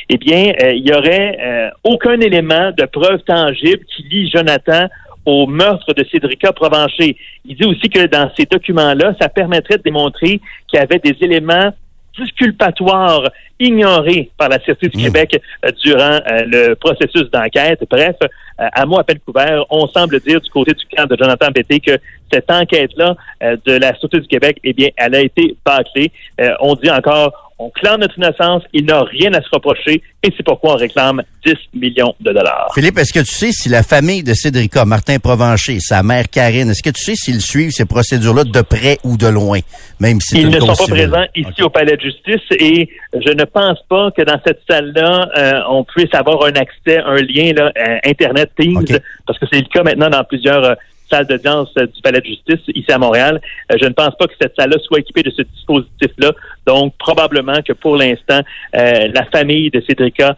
[0.09, 4.87] eh bien, euh, il y aurait euh, aucun élément de preuve tangible qui lie Jonathan
[5.27, 7.17] au meurtre de Cédrica Provencher.
[7.45, 11.17] Il dit aussi que dans ces documents-là, ça permettrait de démontrer qu'il y avait des
[11.21, 11.73] éléments
[12.21, 15.03] disculpatoires ignorés par la Sûreté du mmh.
[15.03, 17.81] Québec euh, durant le processus d'enquête.
[17.91, 18.17] Bref,
[18.59, 21.81] à mot à peine couvert, on semble dire du côté du camp de Jonathan Bété
[21.81, 21.99] que
[22.33, 26.13] cette enquête-là euh, de la Sûreté du Québec, eh bien, elle a été bâclée.
[26.41, 30.33] Euh, on dit encore, on clame notre innocence, il n'a rien à se reprocher, et
[30.35, 32.71] c'est pourquoi on réclame 10 millions de dollars.
[32.75, 36.71] Philippe, est-ce que tu sais si la famille de Cédrica, Martin Provencher, sa mère Karine,
[36.71, 39.59] est-ce que tu sais s'ils suivent ces procédures-là de près ou de loin,
[40.01, 43.45] même si Ils ne sont pas présents ici au Palais de justice, et je ne
[43.45, 47.73] pense pas que dans cette salle-là, euh, on puisse avoir un accès, un lien là,
[48.07, 48.87] Internet Teams,
[49.27, 50.77] parce que c'est le cas maintenant dans plusieurs
[51.11, 53.41] salle d'audience euh, du palais de justice ici à Montréal.
[53.71, 56.33] Euh, je ne pense pas que cette salle-là soit équipée de ce dispositif-là.
[56.67, 58.41] Donc, probablement que pour l'instant,
[58.77, 60.37] euh, la famille de Cédrica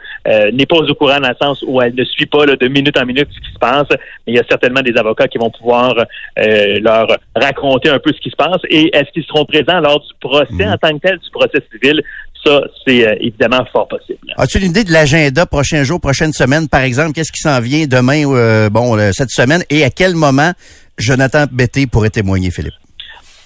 [0.53, 3.05] n'est pas au courant dans le sens où elle ne suit pas de minute en
[3.05, 3.87] minute ce qui se passe.
[4.27, 5.95] Mais il y a certainement des avocats qui vont pouvoir
[6.37, 8.61] leur raconter un peu ce qui se passe.
[8.69, 10.73] Et est-ce qu'ils seront présents lors du procès mmh.
[10.73, 12.03] en tant que tel, du procès civil?
[12.45, 14.19] Ça, c'est euh, évidemment fort possible.
[14.37, 17.13] As-tu une idée de l'agenda prochain jour, prochaine semaine, par exemple?
[17.13, 19.63] Qu'est-ce qui s'en vient demain, euh, bon, cette semaine?
[19.71, 20.53] Et à quel moment
[20.99, 22.75] Jonathan Betté pourrait témoigner, Philippe?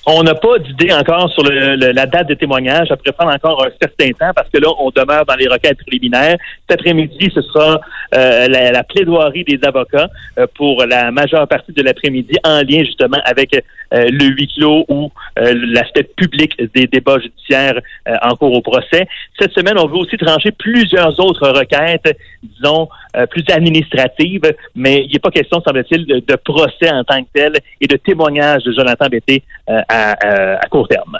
[0.08, 2.86] On n'a pas d'idée encore sur le, la date de témoignage.
[2.86, 6.36] Ça pourrait encore un certain temps parce que là, on demeure dans les requêtes préliminaires.
[6.68, 7.80] Cet après-midi, ce sera
[8.14, 12.84] euh, la, la plaidoirie des avocats euh, pour la majeure partie de l'après-midi en lien
[12.84, 17.80] justement avec euh, le huis clos ou euh, l'aspect public des débats judiciaires
[18.22, 19.08] en cours au procès.
[19.40, 24.42] Cette semaine, on veut aussi trancher plusieurs autres requêtes, disons, euh, plus administratives,
[24.74, 27.96] mais il n'est pas question, semble-t-il, de, de procès en tant que tel et de
[27.96, 31.18] témoignage de Jonathan Betté euh, à, court terme.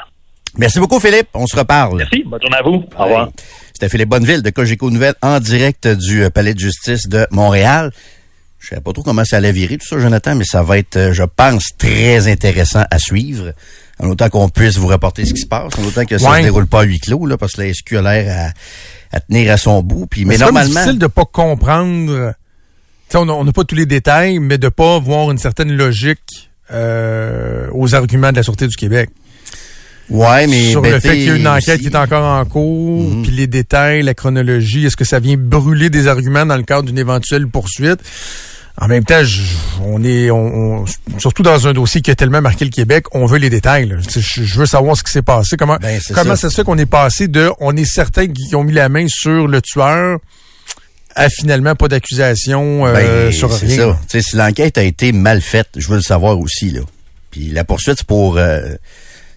[0.59, 1.29] Merci beaucoup, Philippe.
[1.35, 1.99] On se reparle.
[1.99, 2.23] Merci.
[2.27, 2.85] Bonne journée à vous.
[2.99, 3.31] Au revoir.
[3.73, 7.91] C'était Philippe Bonneville de Cogeco Nouvelles en direct du euh, Palais de justice de Montréal.
[8.59, 11.13] Je sais pas trop comment ça allait virer, tout ça, Jonathan, mais ça va être,
[11.13, 13.53] je pense, très intéressant à suivre.
[13.99, 16.33] En autant qu'on puisse vous rapporter ce qui se passe, en autant que ça ne
[16.33, 16.39] Ouais.
[16.41, 18.53] se déroule pas à huis clos, là, parce que la SQ a l'air
[19.13, 20.07] à, à tenir à son bout.
[20.07, 22.35] Puis, mais, c'est normalement, difficile de pas comprendre.
[23.09, 26.51] Tu sais, on n'a pas tous les détails, mais de pas voir une certaine logique
[26.73, 29.09] euh, aux arguments de la Sûreté du Québec.
[30.11, 32.25] ouais, mais Sur le Betté fait qu'il y a une enquête aussi- qui est encore
[32.25, 33.23] en cours, Mhm.
[33.23, 36.85] puis les détails, la chronologie, est-ce que ça vient brûler des arguments dans le cadre
[36.89, 38.01] d'une éventuelle poursuite?
[38.79, 39.43] En même temps, je-
[39.83, 40.85] on est, on, on-
[41.19, 43.87] surtout dans un dossier qui a tellement marqué le Québec, on veut les détails.
[43.89, 43.97] là.
[44.15, 45.57] Je, je veux savoir ce qui s'est passé.
[45.57, 46.51] Comment, Ben, c'est comment ça.
[46.51, 49.49] se fait qu'on est passé de, on est certain qu'ils ont mis la main sur
[49.49, 50.19] le tueur,
[51.15, 53.77] à finalement pas d'accusation euh, Ben, sur c'est rien.
[53.77, 53.99] ça.
[54.11, 56.81] Tu sais, si l'enquête a été mal faite, je veux le savoir aussi, là.
[57.31, 58.37] Puis la poursuite, c'est pour...
[58.37, 58.75] euh,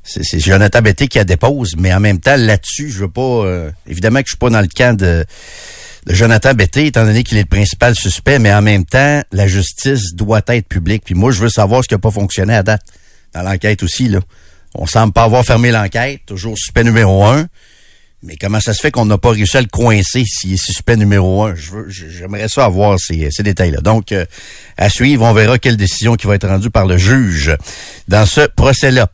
[0.04, 3.22] c'est c'est Jonathan Betté qui la dépose, mais en même temps, là-dessus, je veux pas...
[3.22, 5.24] euh, évidemment que je suis pas dans le camp de,
[6.06, 9.48] de Jonathan Betté, étant donné qu'il est le principal suspect, mais en même temps, la
[9.48, 11.04] justice doit être publique.
[11.06, 12.82] Puis moi, je veux savoir ce qui a pas fonctionné à date
[13.34, 14.20] dans l'enquête aussi, là.
[14.76, 17.48] On semble pas avoir fermé l'enquête, toujours suspect numéro un.
[18.22, 20.98] Mais comment ça se fait qu'on n'a pas réussi à le coincer s'il est suspect
[20.98, 21.56] numéro un?
[21.88, 23.80] J'aimerais ça avoir ces, ces détails-là.
[23.80, 24.26] Donc, euh,
[24.78, 27.56] à suivre, on verra quelle décision qui va être rendue par le juge
[28.10, 29.10] dans ce procès-là.